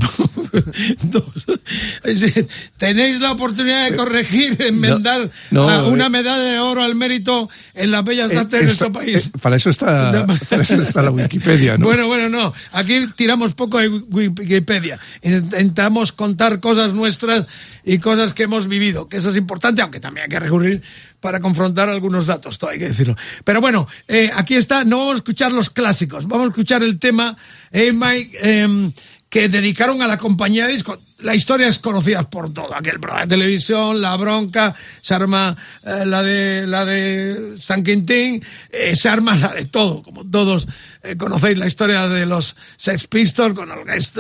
[2.04, 2.48] Decir,
[2.78, 7.50] Tenéis la oportunidad de corregir, enmendar no, a una eh, medalla de oro al mérito
[7.74, 9.28] en las bellas Eh, artes de nuestro país.
[9.28, 11.86] eh, para eso está, para eso está la Wikipedia, ¿no?
[11.86, 12.54] Bueno, bueno, no.
[12.72, 15.00] Aquí tiramos poco de Wikipedia.
[15.22, 17.46] Intentamos contar cosas nuestras
[17.84, 20.82] y cosas que hemos vivido, que eso es importante, aunque también hay que recurrir
[21.20, 23.16] para confrontar algunos datos, todo hay que decirlo.
[23.44, 27.00] Pero bueno, eh, aquí está, no vamos a escuchar los clásicos, vamos a escuchar el
[27.00, 27.38] tema
[27.72, 28.92] eh, Mike, em,
[29.30, 31.00] que dedicaron a la compañía de disco.
[31.22, 36.04] La historia es conocida por todo, aquel programa de televisión, la bronca, se arma eh,
[36.06, 40.68] la de la de San Quintín, eh, se arma la de todo, como todos
[41.04, 43.78] eh, conocéis la historia de los Sex Pistols con el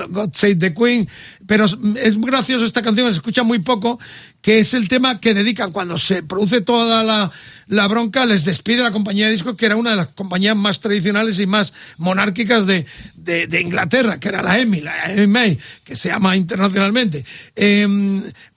[0.09, 1.09] God Save the Queen,
[1.47, 3.99] pero es, es muy gracioso esta canción, se escucha muy poco,
[4.41, 7.31] que es el tema que dedican cuando se produce toda la,
[7.67, 10.79] la bronca, les despide la compañía de discos, que era una de las compañías más
[10.79, 12.85] tradicionales y más monárquicas de,
[13.15, 17.23] de, Inglaterra, que era la EMI, la EMI, que se llama internacionalmente.
[17.55, 17.87] Eh,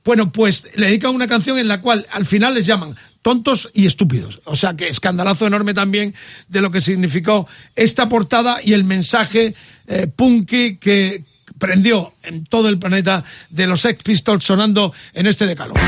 [0.04, 3.86] bueno, pues le dedican una canción en la cual al final les llaman tontos y
[3.86, 4.40] estúpidos.
[4.44, 6.14] O sea que escandalazo enorme también
[6.48, 9.54] de lo que significó esta portada y el mensaje
[9.86, 11.24] eh, punky que
[11.58, 15.80] prendió en todo el planeta de los Sex Pistols sonando en este decálogo.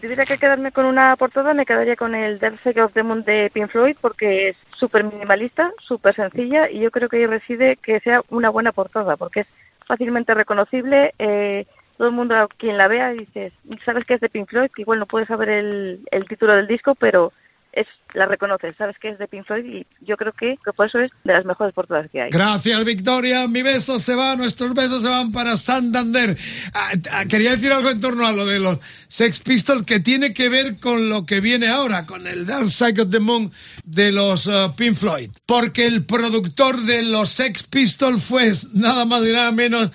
[0.00, 3.22] Tuviera que quedarme con una portada, me quedaría con el Dark Side of the Moon
[3.22, 7.76] de Pink Floyd porque es súper minimalista, súper sencilla y yo creo que ahí reside
[7.76, 9.46] que sea una buena portada porque es
[9.86, 11.14] fácilmente reconocible.
[11.18, 11.66] eh,
[12.00, 13.52] todo el mundo, quien la vea, dices,
[13.84, 16.66] sabes que es de Pink Floyd, que igual no puedes saber el, el título del
[16.66, 17.30] disco, pero
[17.72, 20.86] es la reconoces, sabes que es de Pink Floyd y yo creo que, que por
[20.86, 22.30] eso es de las mejores portadas que hay.
[22.30, 23.46] Gracias, Victoria.
[23.46, 26.36] Mi beso se va, nuestros besos se van para Santander.
[26.74, 28.78] Ah, ah, quería decir algo en torno a lo de los
[29.08, 33.02] Sex Pistols que tiene que ver con lo que viene ahora, con el Dark Side
[33.02, 33.52] of the Moon
[33.84, 35.30] de los ah, Pink Floyd.
[35.46, 39.90] Porque el productor de los Sex Pistols fue nada más y nada menos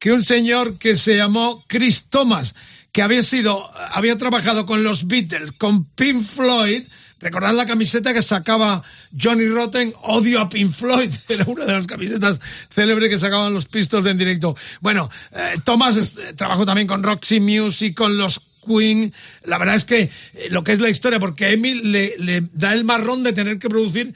[0.00, 2.54] que un señor que se llamó Chris Thomas,
[2.90, 6.84] que había sido, había trabajado con los Beatles, con Pink Floyd,
[7.20, 8.82] Recordad la camiseta que sacaba
[9.18, 12.40] Johnny Rotten, odio a Pink Floyd, era una de las camisetas
[12.70, 14.56] célebres que sacaban los Pistols en directo.
[14.80, 19.12] Bueno, eh, Thomas eh, trabajó también con Roxy Music, con los Queen.
[19.44, 22.84] La verdad es que eh, lo que es la historia, porque Emil le, da el
[22.84, 24.14] marrón de tener que producir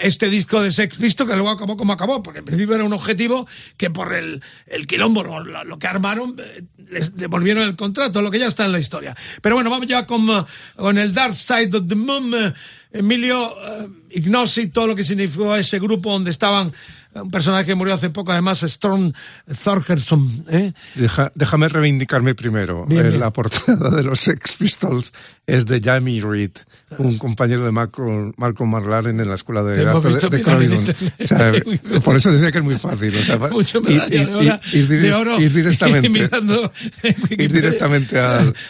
[0.00, 2.92] este disco de Sex Pistols, que luego acabó como acabó, porque en principio era un
[2.92, 3.46] objetivo
[3.76, 8.30] que por el, el quilombo, lo, lo- que armaron, eh, les devolvieron el contrato, lo
[8.30, 9.16] que ya está en la historia.
[9.40, 10.44] Pero bueno, vamos ya con, eh,
[10.76, 12.32] con el Dark Side of the Moon.
[12.34, 12.52] eh,
[12.90, 16.72] Emilio eh, Ignosi, todo lo que significó ese grupo donde estaban eh,
[17.22, 19.12] un personaje que murió hace poco, además, Storm
[19.64, 20.44] Thorgerson.
[20.50, 20.72] ¿eh?
[20.94, 22.86] Deja- déjame reivindicarme primero.
[22.86, 23.20] Bien, Eh, bien.
[23.20, 25.12] La portada de los Sex Pistols
[25.46, 26.50] es de Jamie Reed,
[26.98, 30.84] un compañero de Malcolm, Malcolm McLaren en la escuela de arte de, de Croydon.
[31.20, 31.52] O sea,
[32.04, 33.16] por eso decía que es muy fácil.
[33.16, 36.08] O sea, Mucho ir- de, oro, ir- ir de dire- oro ir directamente.
[36.10, 36.72] mirando.
[37.30, 38.18] Ir directamente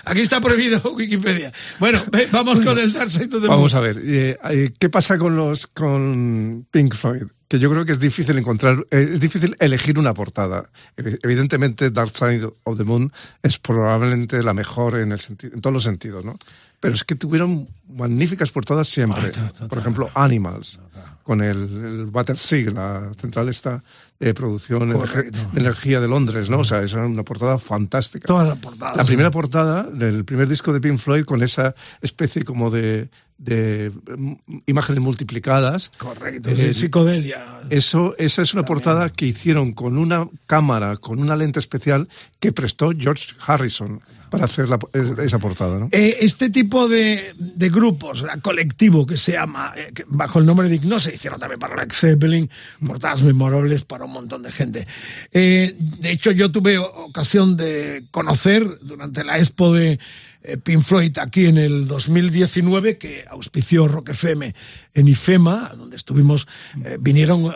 [0.05, 1.53] Aquí está prohibido Wikipedia.
[1.81, 2.03] Bueno,
[2.33, 5.67] vamos con el Dark Side of the Vamos a ver, eh, ¿qué pasa con los
[5.67, 7.25] con Pink Floyd?
[7.49, 10.69] Que yo creo que es difícil encontrar, eh, es difícil elegir una portada.
[10.99, 13.11] Evi- Evidentemente, Dark Side of the Moon
[13.43, 16.37] es probablemente la mejor en, el en todos los sentidos, ¿no?
[16.79, 19.33] Pero es que tuvieron magníficas portadas siempre.
[19.69, 20.79] Por ejemplo, Animals,
[21.23, 23.83] con el, el Battersea, la central esta
[24.21, 26.59] de producción de energía de Londres, ¿no?
[26.61, 28.27] O sea, es una portada fantástica.
[28.27, 28.97] Todas las portadas.
[28.97, 33.93] La primera portada del primer disco de Pink Floyd con esa especie como de, de
[34.17, 34.33] mm,
[34.67, 35.91] imágenes multiplicadas.
[35.99, 37.61] Correcto, Eh, sí, psicodelia.
[37.71, 42.09] Eso, esa es una portada que hicieron con una cámara, con una lente especial
[42.41, 44.01] que prestó George Harrison
[44.31, 44.79] para hacer la-
[45.25, 45.89] esa portada, ¿no?
[45.91, 50.45] Eh, este tipo de, de grupos, la colectivo que se llama, eh, que bajo el
[50.45, 52.51] nombre de Igno, se hicieron también para Led Zeppelin,
[52.87, 54.87] portadas memorables para un montón de gente.
[55.33, 60.01] Eh, de hecho, yo tuve ocasión de conocer durante la expo de
[60.43, 64.55] eh, Pink Floyd aquí en el 2019, que auspició Rock FM
[64.95, 66.49] en IFEMA, donde estuvimos,
[66.85, 67.53] eh, vinieron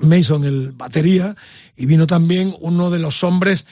[0.00, 1.34] Mason, el batería,
[1.76, 3.66] y vino también uno de los hombres,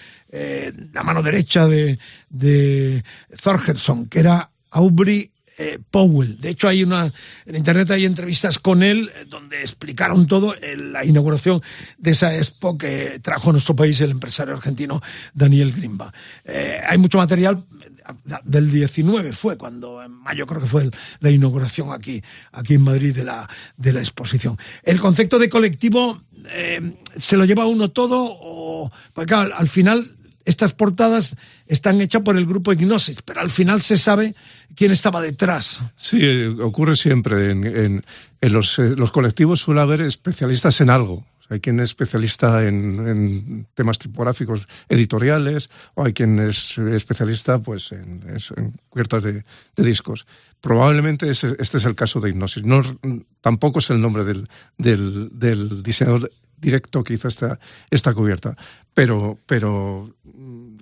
[0.93, 1.99] la mano derecha de,
[2.29, 3.03] de
[3.43, 6.39] Thorgerson, que era Aubrey eh, Powell.
[6.39, 7.13] De hecho, hay una
[7.45, 11.63] en internet hay entrevistas con él eh, donde explicaron todo en la inauguración
[11.99, 15.03] de esa expo que trajo a nuestro país el empresario argentino
[15.35, 16.13] Daniel Grimba.
[16.45, 17.91] Eh, hay mucho material eh,
[18.45, 22.23] del 19 fue cuando en mayo creo que fue la inauguración aquí
[22.53, 24.59] aquí en Madrid de la de la exposición.
[24.83, 30.16] El concepto de colectivo eh, se lo lleva uno todo o porque al final
[30.47, 31.37] estas portadas
[31.67, 34.35] están hechas por el grupo Ignosis, pero al final se sabe
[34.75, 35.81] quién estaba detrás.
[35.97, 37.51] Sí, eh, ocurre siempre.
[37.51, 38.03] En, en-
[38.41, 41.25] en los, eh, los colectivos suele haber especialistas en algo.
[41.49, 48.21] Hay quien es especialista en, temas tipográficos editoriales o hay quien es especialista pues, en,
[48.89, 49.45] cubiertas de,
[49.77, 50.27] discos.
[50.61, 52.65] Probablemente este es el caso de Hipnosis.
[52.65, 52.83] No,
[53.41, 54.49] tampoco es el nombre del,
[54.79, 57.59] del, del diseñador directo que hizo esta,
[57.91, 58.57] esta cubierta.
[58.95, 60.17] Pero, pero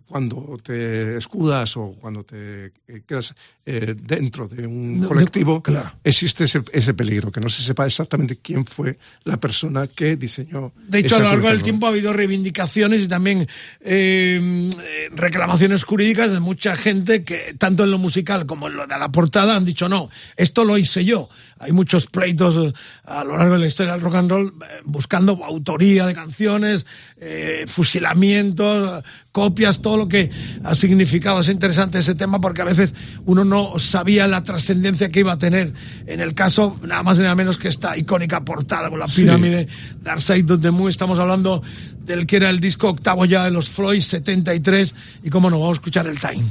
[0.06, 3.34] cuando te escudas o cuando te eh, quedas
[3.66, 5.92] eh, dentro de un No, colectivo, no, claro.
[6.04, 10.72] existe ese, ese peligro, que no se sepa exactamente quién fue la persona que diseñó.
[10.86, 13.48] De hecho, a lo largo del tiempo ha habido reivindicaciones y también
[13.80, 18.86] eh, eh, reclamaciones jurídicas de mucha gente que, tanto en lo musical como en lo
[18.86, 21.28] de la portada, han dicho no, esto lo hice yo.
[21.58, 22.72] Hay muchos pleitos eh,
[23.04, 26.84] a lo largo de la historia del rock and roll eh, buscando autoría de canciones,
[27.18, 29.02] eh, fusilamientos,
[29.32, 30.30] copias, todo lo que
[30.62, 31.40] ha significado.
[31.40, 32.94] Es interesante ese tema porque a veces
[33.24, 35.72] uno no sabía la trascendencia que iba a tener.
[36.06, 39.22] En el caso, nada más y nada menos que esta icónica portada con la Sí.
[39.22, 39.68] pirámide
[40.02, 40.90] Dark Side of the Moon.
[40.90, 41.62] Estamos hablando
[42.04, 44.94] del que era el disco octavo ya de los Floyd, 73.
[45.22, 46.44] Y cómo no, vamos a escuchar el Time.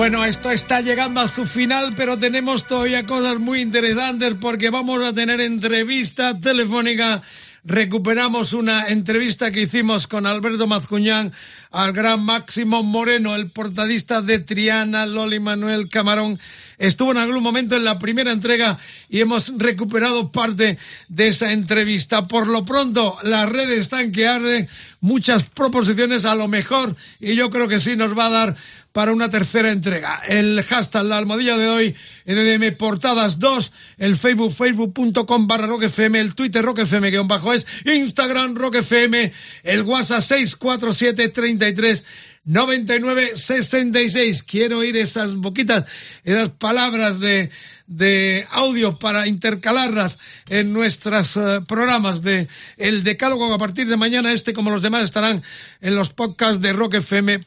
[0.00, 5.04] Bueno, esto está llegando a su final, pero tenemos todavía cosas muy interesantes porque vamos
[5.04, 7.20] a tener entrevista telefónica.
[7.64, 11.34] Recuperamos una entrevista que hicimos con Alberto Mazcuñán
[11.70, 16.40] al gran Máximo Moreno, el portadista de Triana, Loli Manuel Camarón.
[16.78, 18.78] Estuvo en algún momento en la primera entrega
[19.10, 20.78] y hemos recuperado parte
[21.08, 22.26] de esa entrevista.
[22.26, 24.66] Por lo pronto, las redes están que arden,
[25.02, 28.56] muchas proposiciones a lo mejor y yo creo que sí nos va a dar
[28.92, 30.20] para una tercera entrega.
[30.26, 36.34] El hashtag, la almohadilla de hoy, EDM Portadas 2, el Facebook, facebook.com barra roquefm, el
[36.34, 42.04] Twitter roquefm guion bajo es, Instagram roquefm, el WhatsApp 647 33
[42.44, 44.42] 99 66.
[44.42, 45.84] Quiero oír esas boquitas,
[46.24, 47.50] esas palabras de,
[47.90, 50.18] de audio para intercalarlas
[50.48, 52.46] en nuestros eh, programas de
[52.76, 53.52] El Decálogo.
[53.52, 55.42] A partir de mañana, este como los demás estarán
[55.80, 57.40] en los podcasts de rockfm.fm.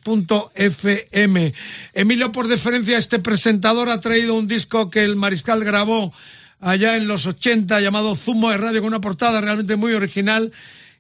[1.93, 6.13] Emilio, por deferencia, este presentador ha traído un disco que el Mariscal grabó
[6.59, 10.51] allá en los 80 llamado Zumo de Radio con una portada realmente muy original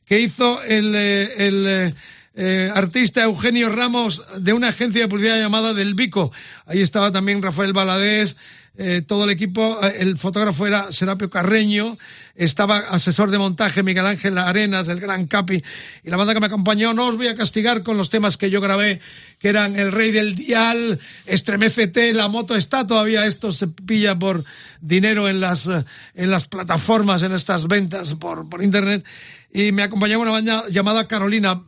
[0.05, 1.93] que hizo el, eh, el
[2.35, 6.31] eh, artista Eugenio Ramos de una agencia de publicidad llamada Del Vico.
[6.65, 8.37] Ahí estaba también Rafael Baladés,
[8.75, 11.97] eh, todo el equipo, eh, el fotógrafo era Serapio Carreño,
[12.33, 15.63] estaba asesor de montaje Miguel Ángel Arenas, el gran Capi,
[16.03, 18.49] y la banda que me acompañó, no os voy a castigar con los temas que
[18.49, 18.99] yo grabé,
[19.37, 24.43] que eran El Rey del Dial, Estremecete, La Moto está, todavía esto se pilla por
[24.81, 25.85] dinero en las, eh,
[26.15, 29.05] en las plataformas, en estas ventas por, por internet,
[29.53, 31.61] y me acompañaba una banda llamada Carolina,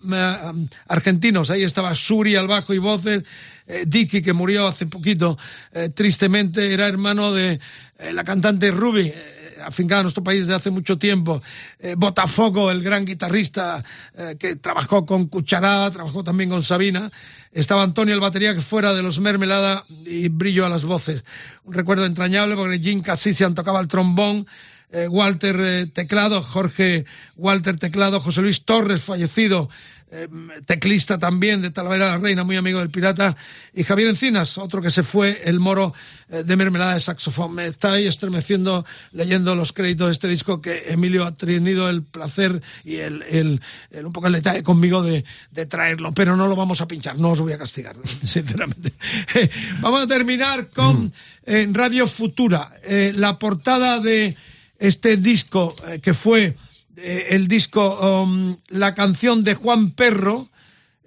[0.88, 3.24] argentinos, ahí estaba Suri al bajo y voces,
[3.68, 5.38] eh, Dicky, que murió hace poquito,
[5.74, 7.60] eh, tristemente, era hermano de
[7.98, 11.42] eh, la cantante Ruby, eh, afincada en nuestro país desde hace mucho tiempo.
[11.98, 13.84] Botafogo, el gran guitarrista
[14.38, 17.10] que trabajó con Cucharada, trabajó también con Sabina.
[17.52, 21.24] Estaba Antonio, el batería, que fuera de los Mermelada y brillo a las voces.
[21.64, 24.46] Un recuerdo entrañable porque Jim Cassisian tocaba el trombón.
[25.10, 27.06] Walter Teclado, Jorge
[27.36, 29.70] Walter Teclado, José Luis Torres, fallecido,
[30.12, 30.28] eh,
[30.66, 33.36] teclista también de Talavera la Reina, muy amigo del pirata,
[33.74, 35.94] y Javier Encinas, otro que se fue, el moro
[36.30, 37.54] eh, de mermelada de saxofón.
[37.56, 42.04] Me está ahí estremeciendo leyendo los créditos de este disco que Emilio ha tenido el
[42.04, 43.62] placer y el, el-
[43.92, 47.18] el- un poco el detalle conmigo de, de traerlo, pero no lo vamos a pinchar,
[47.18, 47.96] no os voy a castigar,
[48.26, 48.94] sinceramente.
[49.82, 51.12] vamos a terminar con
[51.46, 54.36] eh, Radio Futura, eh, la portada de
[54.78, 56.56] este disco que fue
[56.98, 60.50] eh, el disco um, La canción de Juan Perro.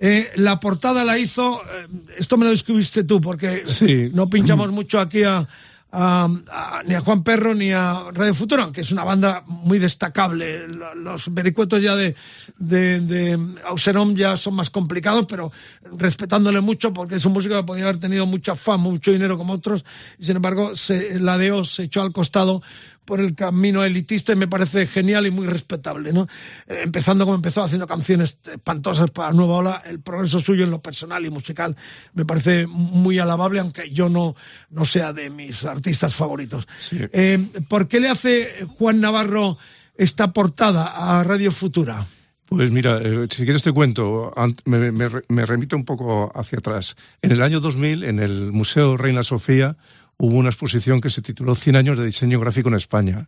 [0.01, 1.87] eh, la portada la hizo, eh,
[2.19, 4.11] esto me lo descubriste tú, porque Sí.
[4.15, 5.49] no pinchamos mucho aquí a,
[5.91, 9.79] a- a- ni a Juan Perro ni a Radio Futuro, aunque es una banda muy
[9.81, 10.69] destacable.
[10.69, 12.15] Lo- Los vericuetos ya de,
[12.59, 15.51] de, de Auserom ya son más complicados, pero
[15.99, 19.55] respetándole mucho porque es un músico que podía haber tenido mucha fama, mucho dinero como
[19.55, 19.85] otros,
[20.19, 22.63] y sin embargo se, la DEO se echó al costado
[23.09, 26.29] por el camino elitista y me parece genial y muy respetable, ¿no?
[26.67, 30.83] Eh, empezando como empezó haciendo canciones espantosas para Nueva Ola, el progreso suyo en lo
[30.83, 31.75] personal y musical
[32.13, 34.37] me parece muy alabable, aunque yo no,
[34.69, 36.69] no sea de mis artistas favoritos.
[36.93, 39.57] Eh, ¿Por qué le hace Juan Navarro
[39.97, 42.07] esta portada a Radio Futura?
[42.45, 44.35] Pues mira, eh, si quieres te cuento,
[44.67, 46.95] me, me me remito un poco hacia atrás.
[47.23, 49.79] En el año 2000, en el Museo Reina Sofía,
[50.19, 53.27] hubo una exposición que se tituló 100 años de diseño gráfico en España.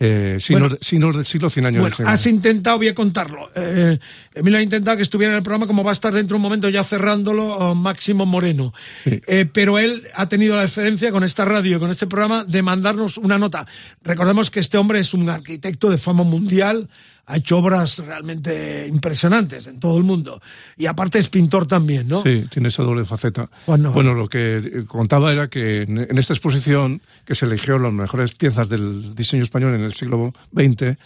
[0.00, 0.76] Eh, signos, Bueno.
[0.76, 3.48] de- signos del siglo 100 años Bueno, de has intentado, voy a contarlo.
[3.54, 3.96] Eh,
[4.34, 6.42] Emilio ha intentado que estuviera en el programa, como va a estar dentro de un
[6.42, 8.74] momento ya cerrándolo, oh, Máximo Moreno.
[9.04, 13.18] Eh, pero él ha tenido la deferencia con esta radio con este programa de mandarnos
[13.18, 13.66] una nota.
[14.02, 16.88] Recordemos que este hombre es un arquitecto de fama mundial,
[17.26, 20.40] ha hecho obras realmente impresionantes en todo el mundo.
[20.76, 22.22] Y aparte es pintor también, ¿no?
[22.22, 23.48] Sí, tiene esa doble faceta.
[23.66, 23.92] Navarro.
[23.92, 28.34] Bueno, lo que contaba era que en, en esta exposición, que se eligió las mejores
[28.34, 30.96] piezas del diseño español en el siglo XX,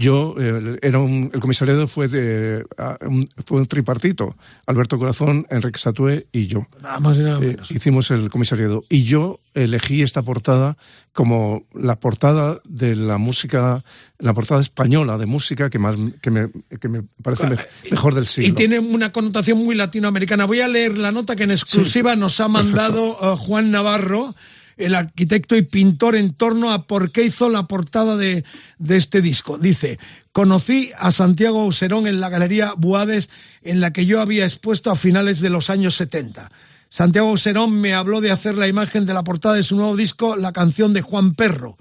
[0.00, 5.46] yo, eh, era un, el comisariado fue, de, a- un, fue un tripartito, Alberto Corazón,
[5.50, 6.66] Enrique Satué y yo.
[6.80, 7.70] Nada más y nada Eh, menos.
[7.70, 8.84] hicimos el comisariado.
[8.88, 10.76] Y yo elegí esta portada
[11.12, 13.82] como la portada de la música,
[14.20, 16.48] la portada española de música que más que me,
[16.80, 17.56] que me parece me-
[17.90, 18.48] mejor del siglo.
[18.48, 20.44] Y tiene una connotación muy latinoamericana.
[20.44, 24.36] Voy a leer la nota que en exclusiva nos ha mandado eh, Juan Navarro,
[24.78, 28.44] el arquitecto y pintor, en torno a por qué hizo la portada de,
[28.78, 29.58] de este disco.
[29.58, 29.98] Dice,
[30.32, 33.28] conocí a Santiago Auserón en la Galería Buades,
[33.62, 36.50] en la que yo había expuesto a finales de los años 70.
[36.90, 40.36] Santiago Auserón me habló de hacer la imagen de la portada de su nuevo disco,
[40.36, 41.76] La canción de Juan Perro.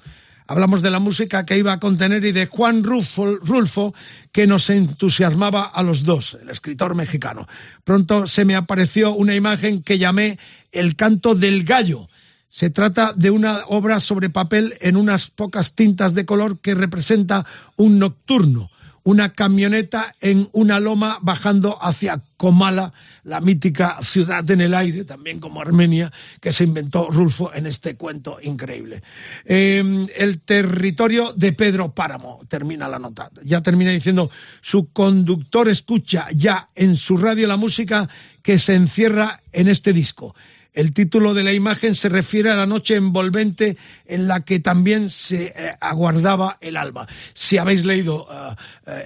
[0.48, 3.94] Hablamos de la música que iba a contener y de Juan Rulfo, Rulfo,
[4.32, 7.48] que nos entusiasmaba a los dos, el escritor mexicano.
[7.84, 10.40] Pronto se me apareció una imagen que llamé
[10.72, 12.08] El canto del gallo.
[12.50, 17.46] Se trata de una obra sobre papel en unas pocas tintas de color que representa
[17.76, 18.70] un nocturno,
[19.04, 22.94] una camioneta en una loma bajando hacia Comala,
[23.24, 26.12] la mítica ciudad en el aire, también como Armenia,
[26.42, 29.04] que se inventó Rulfo en este cuento increíble.
[29.46, 33.30] Eh, el territorio de Pedro Páramo, termina la nota.
[33.44, 34.30] Ya termina diciendo,
[34.62, 38.10] su conductor escucha ya en su radio la música
[38.42, 40.36] que se encierra en este disco.
[40.78, 45.10] El título de la imagen se refiere a la noche envolvente en la que también
[45.10, 47.08] se eh, aguardaba el alba.
[47.34, 48.54] Si habéis leído uh,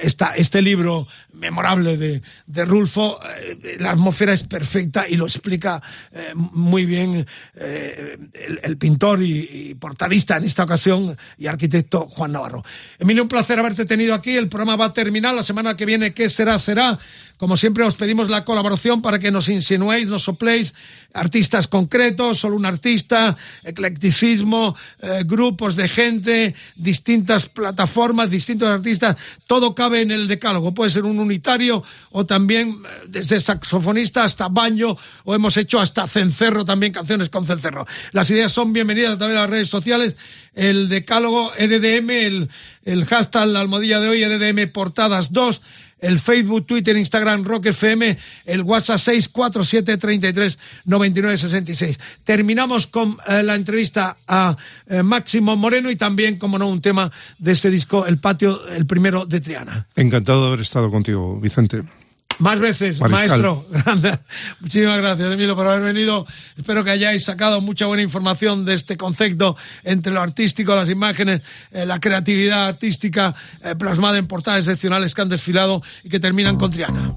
[0.02, 5.82] esta, este libro memorable de, de Rulfo, eh, la atmósfera es perfecta y lo explica
[6.12, 7.26] eh, muy bien
[7.56, 12.66] el, el, pintor y, y, portadista en esta ocasión y arquitecto Juan Navarro.
[13.00, 14.36] Emilio, un placer haberte tenido aquí.
[14.36, 16.14] El programa va a terminar la semana que viene.
[16.14, 16.60] ¿Qué será?
[16.60, 17.00] Será.
[17.42, 20.76] Como siempre, os pedimos la colaboración para que nos insinuéis, nos sopléis
[21.12, 29.18] artistas concretos, solo un artista, eclecticismo, eh, grupos de gente, distintas plataformas, distintos artistas,
[29.48, 30.74] todo cabe en el decálogo.
[30.74, 36.08] Puede ser un unitario o también eh, desde saxofonista hasta baño o hemos hecho hasta
[36.08, 37.86] cencerro también canciones con cencerro.
[38.12, 40.16] Las ideas son bienvenidas a través de las redes sociales.
[40.54, 42.50] El decálogo EDDM, el,
[42.84, 45.62] el hashtag, la almohadilla de hoy, EDDM Portadas 2
[46.02, 52.00] el Facebook, Twitter, Instagram, Rock FM, el WhatsApp 647 33 99 66.
[52.24, 54.58] Terminamos con eh, la entrevista a
[54.88, 58.86] eh, Máximo Moreno y también, como no, un tema de este disco, El Patio, el
[58.86, 59.88] primero de Triana.
[59.96, 61.84] Encantado de haber estado contigo, Vicente.
[62.40, 63.42] Más veces, Mariscal.
[63.42, 63.68] maestro.
[64.60, 66.26] Muchísimas gracias, Emilio, por haber venido.
[66.58, 71.42] Espero que hayáis sacado mucha buena información de este concepto entre lo artístico, las imágenes,
[71.72, 76.58] eh, la creatividad artística eh, plasmada en portadas excepcionales que han desfilado y que terminan
[76.58, 77.16] con Triana.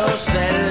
[0.00, 0.69] Y en el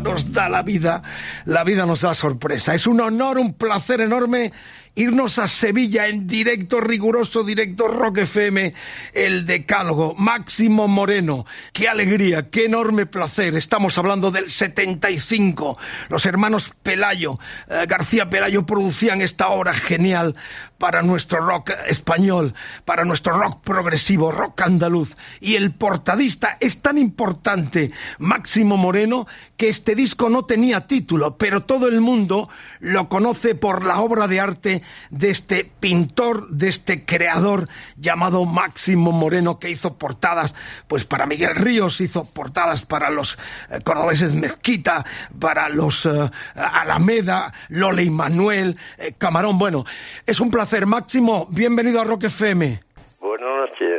[0.00, 1.02] nos da la vida.
[1.44, 2.74] La vida nos da sorpresa.
[2.74, 4.52] Es un honor, un placer enorme
[4.94, 8.74] irnos a Sevilla en directo, riguroso directo Rock FM,
[9.12, 10.14] el decálogo.
[10.16, 11.44] Máximo Moreno.
[11.72, 13.54] Qué alegría, qué enorme placer.
[13.54, 15.76] Estamos hablando del 75.
[16.08, 20.36] Los hermanos Pelayo, eh, García Pelayo producían esta obra genial
[20.78, 25.16] para nuestro rock español, para nuestro rock progresivo, rock andaluz.
[25.40, 29.26] Y el portadista es tan importante, Máximo Moreno,
[29.56, 32.48] que este disco no tenía título, pero todo el mundo
[32.80, 39.01] lo conoce por la obra de arte de este pintor, de este creador llamado Máximo
[39.10, 40.54] Moreno, que hizo portadas
[40.86, 43.36] pues para Miguel Ríos, hizo portadas para los
[43.70, 45.04] eh, cordobeses Mezquita,
[45.40, 49.58] para los eh, Alameda, Lole y Manuel, eh, Camarón.
[49.58, 49.84] Bueno,
[50.26, 50.86] es un placer.
[50.86, 52.80] Máximo, bienvenido a Rock FM.
[53.20, 53.80] Buenas noches, ¿qué pasa?
[53.80, 53.91] ¿Cómo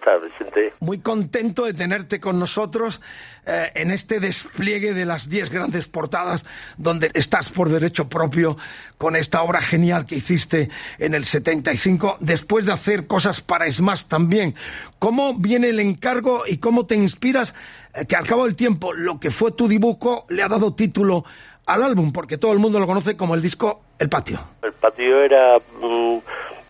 [0.00, 0.72] estás, Vicente?
[0.80, 3.00] Muy contento de tenerte con nosotros
[3.46, 6.46] eh, en este despliegue de las 10 grandes portadas
[6.78, 8.56] donde estás por derecho propio
[8.98, 14.04] con esta obra genial que hiciste en el 75 después de hacer cosas para Smash
[14.04, 14.54] también.
[14.98, 17.54] ¿Cómo viene el encargo y cómo te inspiras
[17.94, 21.24] eh, que al cabo del tiempo lo que fue tu dibujo le ha dado título
[21.66, 24.40] al álbum porque todo el mundo lo conoce como el disco El Patio?
[24.62, 26.18] El patio era, mm,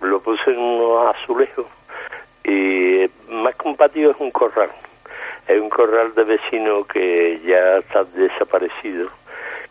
[0.00, 1.66] lo puse en unos azulejos
[2.44, 4.70] y más que es un corral.
[5.48, 9.08] Es un corral de vecino que ya está desaparecido,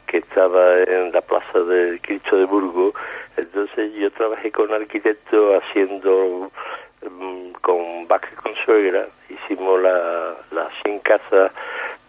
[0.07, 2.93] que estaba en la plaza del Cristo de Burgos.
[3.37, 6.51] Entonces yo trabajé con arquitectos haciendo
[7.09, 11.51] mm, con Vázquez con Suegra, hicimos la, las 100 casas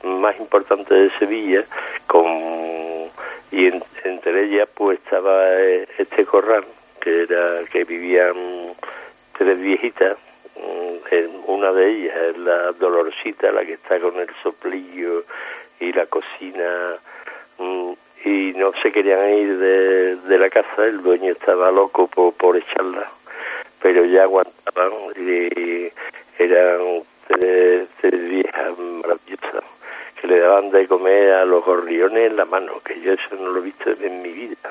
[0.02, 1.64] más importantes de Sevilla,
[2.06, 2.26] con
[3.52, 6.64] y en- entre ellas pues estaba eh, este corral,
[7.00, 8.34] que era que vivían
[9.36, 10.16] tres viejitas,
[11.10, 15.24] en- una de ellas es la Dolorcita, la que está con el soplillo
[15.80, 16.96] y la cocina,
[17.58, 17.92] mm,
[18.24, 23.10] y no se querían ir de, la casa, el dueño estaba loco por, por echarla,
[23.82, 25.90] pero ya aguantaban y
[26.38, 29.64] eran tres, tres viejas maravillosas
[30.20, 33.50] que le daban de comer a los gorriones en la mano, que yo eso no
[33.50, 34.70] lo he visto en mi vida,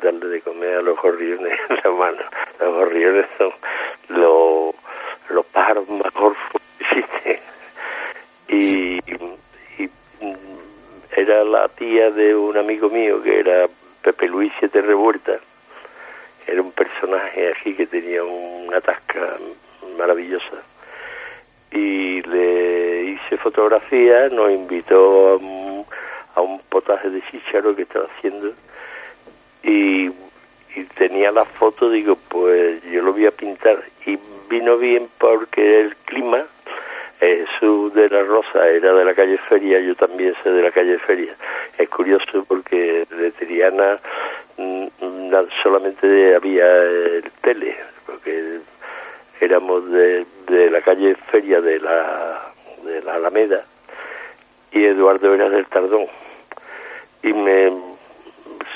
[0.00, 2.22] darle de comer a los gorriones en la mano.
[2.60, 3.52] Los gorriones son
[4.08, 4.74] los,
[5.30, 7.40] los pájaros que existen.
[8.48, 8.98] Y,
[9.82, 9.86] y
[10.20, 10.34] mm,
[11.16, 13.68] era la tía de un amigo mío que era
[14.02, 15.38] Pepe Luis Siete Revuelta,
[16.46, 19.36] era un personaje aquí que tenía una tasca
[19.96, 20.62] maravillosa.
[21.70, 25.86] Y le hice fotografía, nos invitó a un,
[26.34, 28.52] a un potaje de chícharo que estaba haciendo.
[29.62, 30.10] Y,
[30.76, 34.18] y tenía la foto, digo, pues yo lo voy a pintar y
[34.48, 36.44] vino bien porque el clima,
[37.20, 40.98] eh, de la Rosa era de la calle Feria, yo también soy de la calle
[40.98, 41.34] Feria.
[41.76, 43.98] Es curioso porque de Triana
[44.56, 47.76] mm, mm, solamente había el tele,
[48.06, 48.60] porque
[49.40, 52.52] éramos de, de la calle Feria de la,
[52.84, 53.64] de la Alameda
[54.72, 56.06] y Eduardo era del Tardón.
[57.22, 57.89] Y me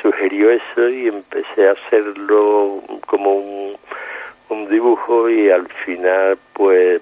[0.04, 3.76] sugirió eso y empecé a hacerlo como un,
[4.50, 7.00] un dibujo y al final pues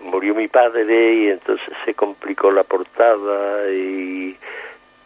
[0.00, 4.36] murió mi padre y entonces se complicó la portada y,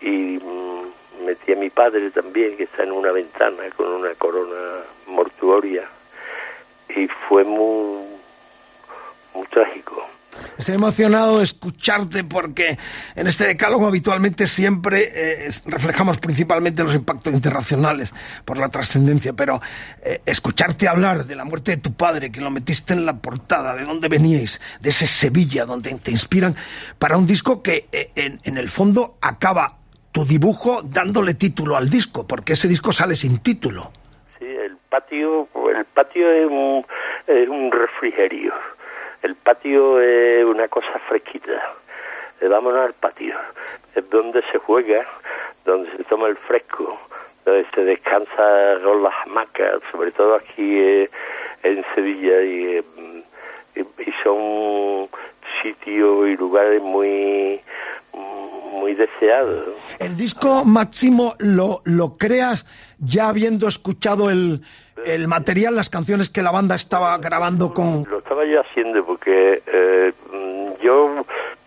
[0.01, 4.83] y mm, metí a mi padre también que está en una ventana con una corona
[5.07, 5.87] mortuoria
[6.89, 8.07] y fue muy,
[9.35, 10.07] muy trágico.
[10.59, 12.79] Estoy emocionado de escucharte porque
[13.15, 18.13] en este decálogo habitualmente siempre eh, reflejamos principalmente los impactos internacionales
[18.45, 19.61] por la trascendencia, pero
[20.03, 23.75] eh, escucharte hablar de la muerte de tu padre, que lo metiste en la portada,
[23.75, 26.55] de dónde veníais, de ese Sevilla, donde te inspiran,
[26.99, 29.79] para un disco que eh, en, en el fondo acaba
[30.13, 33.93] tu dibujo dándole título al disco, porque ese disco sale sin título.
[34.39, 36.85] Sí, el patio, el patio es un,
[37.27, 38.53] es un refrigerio.
[39.23, 41.75] El patio es una cosa fresquita.
[42.41, 43.37] Eh, Vámonos al patio.
[43.95, 45.07] Es donde se juega,
[45.65, 46.99] donde se toma el fresco,
[47.45, 51.11] donde se descansa con las hamacas, sobre todo aquí eh,
[51.63, 52.85] en Sevilla y, eh,
[53.77, 55.09] y, y son
[55.63, 57.61] sitios y lugares muy
[58.71, 59.69] muy deseados.
[59.99, 62.67] El disco Máximo lo, lo creas
[62.99, 64.61] ya habiendo escuchado el,
[65.05, 68.05] el material, las canciones que la banda estaba grabando con...
[68.11, 70.13] Lo estaba yo haciendo porque eh,
[70.83, 71.25] yo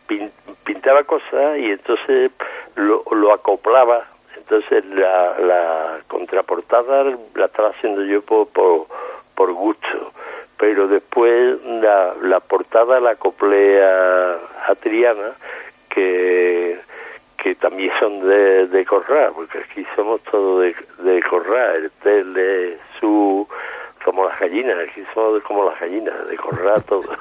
[0.08, 0.32] pin-
[0.64, 2.32] pintaba cosas y entonces
[2.76, 4.06] lo, lo acoplaba
[4.38, 7.06] Entonces la, la contraportada
[7.36, 8.88] la estaba haciendo yo por, por,
[9.36, 10.12] por gusto,
[10.58, 14.34] pero después la, la portada la acoplé a,
[14.68, 15.32] a Triana,
[15.90, 16.78] que,
[17.44, 22.78] que también son de, de Corral, porque aquí somos todos de, de Corral, el tele,
[23.00, 23.46] su,
[24.04, 27.06] como las gallinas, aquí somos como las gallinas, de Corral todos.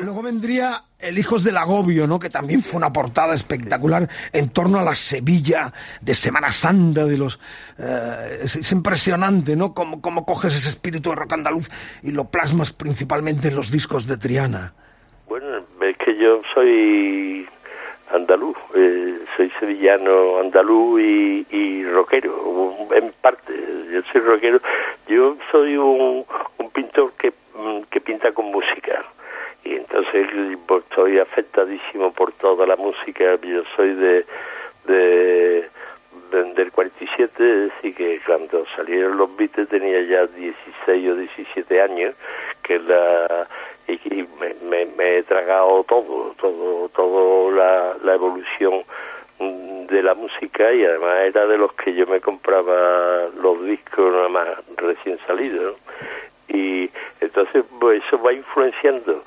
[0.00, 2.18] Luego vendría El Hijos del Agobio, ¿no?
[2.18, 7.16] Que también fue una portada espectacular en torno a la Sevilla de Semana Santa de
[7.16, 7.40] los...
[7.78, 9.72] eh, es, es impresionante, ¿no?
[9.72, 11.70] Cómo, cómo coges ese espíritu de rock andaluz
[12.02, 14.74] y lo plasmas principalmente en los discos de Triana.
[15.26, 17.48] Bueno, es que yo soy
[18.12, 23.52] andaluz, eh, soy sevillano andaluz y, y rockero, en parte,
[23.92, 24.60] yo soy rockero,
[25.06, 26.24] yo soy un,
[26.58, 29.04] un pintor que, mm, que pinta con música.
[29.64, 30.26] Y entonces
[30.66, 34.24] pues, estoy afectadísimo por toda la música, yo soy de,
[34.86, 35.68] de,
[36.30, 41.82] de- del 47, es decir que cuando salieron los Beatles tenía ya 16 o 17
[41.82, 42.14] años,
[42.62, 43.46] que la
[43.88, 48.84] y, y me, me, me he tragado todo, todo, todo la, evolución
[49.38, 54.28] de la música y además era de los que yo me compraba los discos nada
[54.28, 55.76] más recién salidos
[56.48, 56.90] y
[57.20, 59.22] entonces pues eso va influenciando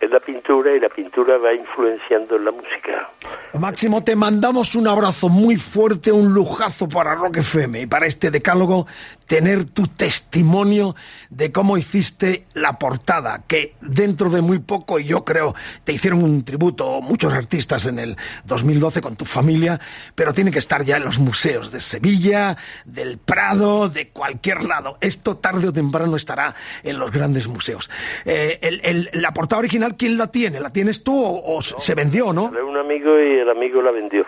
[0.00, 3.10] en la pintura y la pintura va influenciando en la música
[3.54, 8.30] Máximo, te mandamos un abrazo muy fuerte, un lujazo para Rock FM y para este
[8.30, 8.86] decálogo
[9.26, 10.94] tener tu testimonio
[11.30, 15.54] de cómo hiciste la portada, que dentro de muy poco, y yo creo,
[15.84, 19.80] te hicieron un tributo muchos artistas en el 2012 con tu familia,
[20.14, 24.98] pero tiene que estar ya en los museos de Sevilla, del Prado, de cualquier lado.
[25.00, 27.88] Esto tarde o temprano estará en los grandes museos.
[28.26, 30.58] Eh, el- el- la portada original, ¿quién la tiene?
[30.60, 32.50] ¿La tienes tú o, o se vendió, no?
[32.52, 34.24] Era un amigo y el amigo la vendió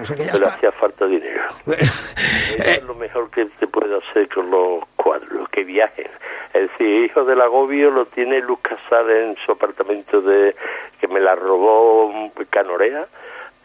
[0.00, 0.54] O sea está.
[0.54, 2.14] hacía falta dinero Eso
[2.58, 6.06] es lo mejor que se puede hacer con los cuadros, que viajen.
[6.54, 10.54] Es decir, Hijo del Agobio lo tiene Luz Casal en su apartamento de
[11.00, 13.06] que me la robó Canorea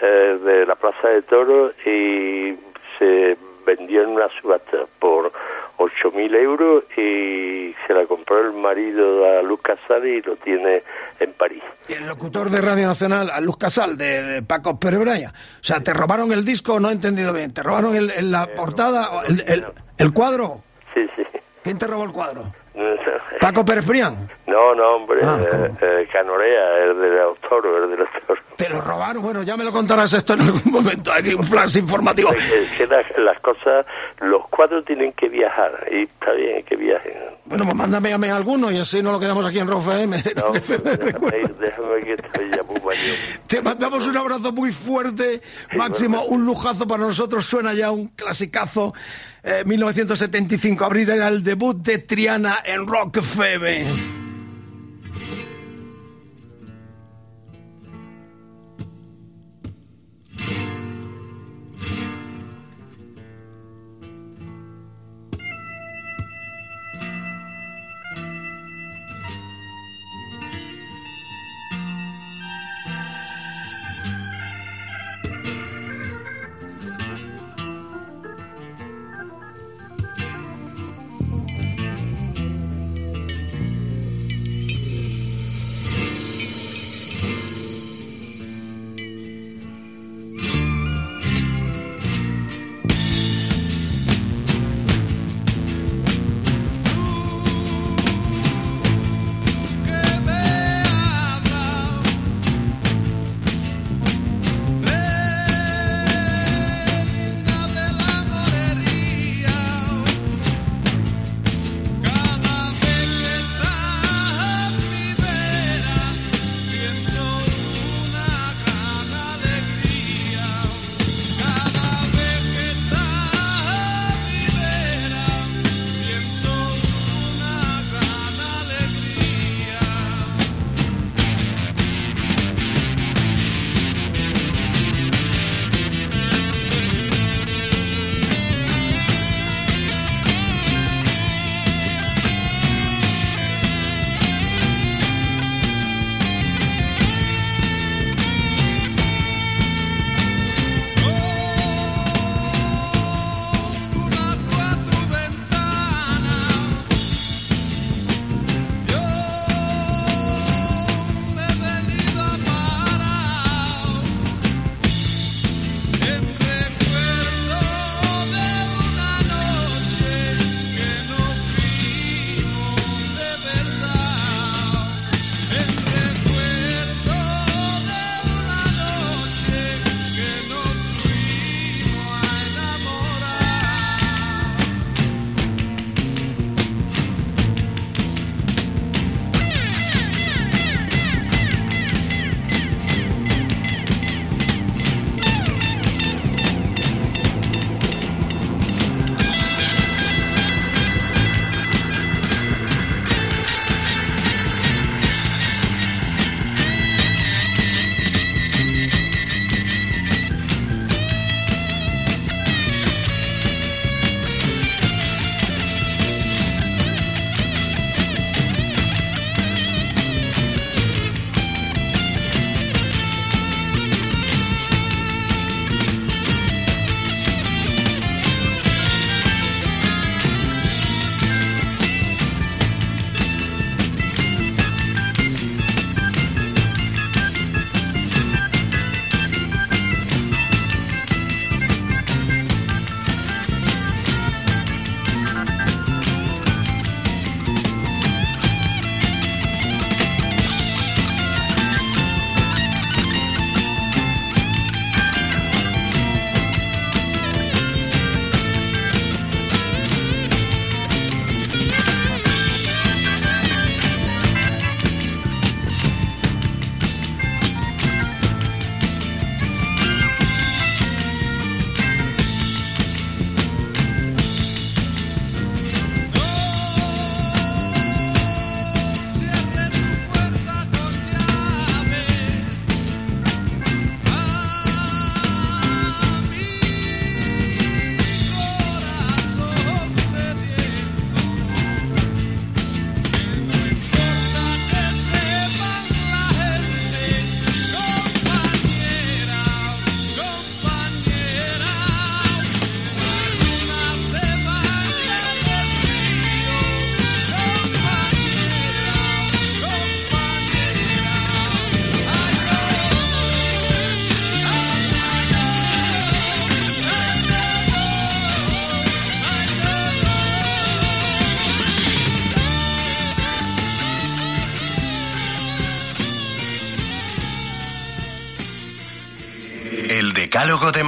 [0.02, 2.56] eh, de la Plaza de Toros y
[3.00, 5.32] se vendió en una subasta por
[5.78, 10.84] 8.000 euros y se la compró el marido a Luz Casal y lo tiene
[11.20, 11.64] en París.
[11.90, 15.30] Y el locutor de Radio Nacional, a Luz Casal, de, de Paco Pérez Braya.
[15.34, 16.80] O sea, ¿te robaron el disco?
[16.80, 17.54] No he entendido bien.
[17.54, 19.10] ¿Te robaron el, el- la portada?
[19.28, 19.66] el, el-
[19.98, 20.62] el cuadro?
[20.94, 21.24] Sí, sí.
[21.64, 22.54] ¿Quién te robó el cuadro?
[23.42, 24.30] ¿Paco Pérez Brián?
[24.48, 28.44] No, no, hombre, Ah, eh, eh, Canorea, el de los toros, el de los toros.
[28.56, 29.22] ¿Te lo robaron?
[29.22, 31.12] Bueno, ya me lo contarás esto en algún momento.
[31.12, 32.32] Aquí un flash informativo.
[32.32, 33.86] Es que las, las cosas,
[34.20, 37.14] los cuadros tienen que viajar y está bien que viajen.
[37.46, 40.18] Bueno, pues mándame a mí alguno y así no lo quedamos aquí en Rock FM.
[40.36, 43.16] No, déjame, que estoy ya muy mayor.
[43.48, 45.42] Te mandamos un abrazo muy fuerte,
[45.76, 48.94] Máximo, un lujazo para nosotros, suena ya un clasicazo.
[49.44, 54.21] Eh, 1975, abrir era el debut de Triana en Rock FM.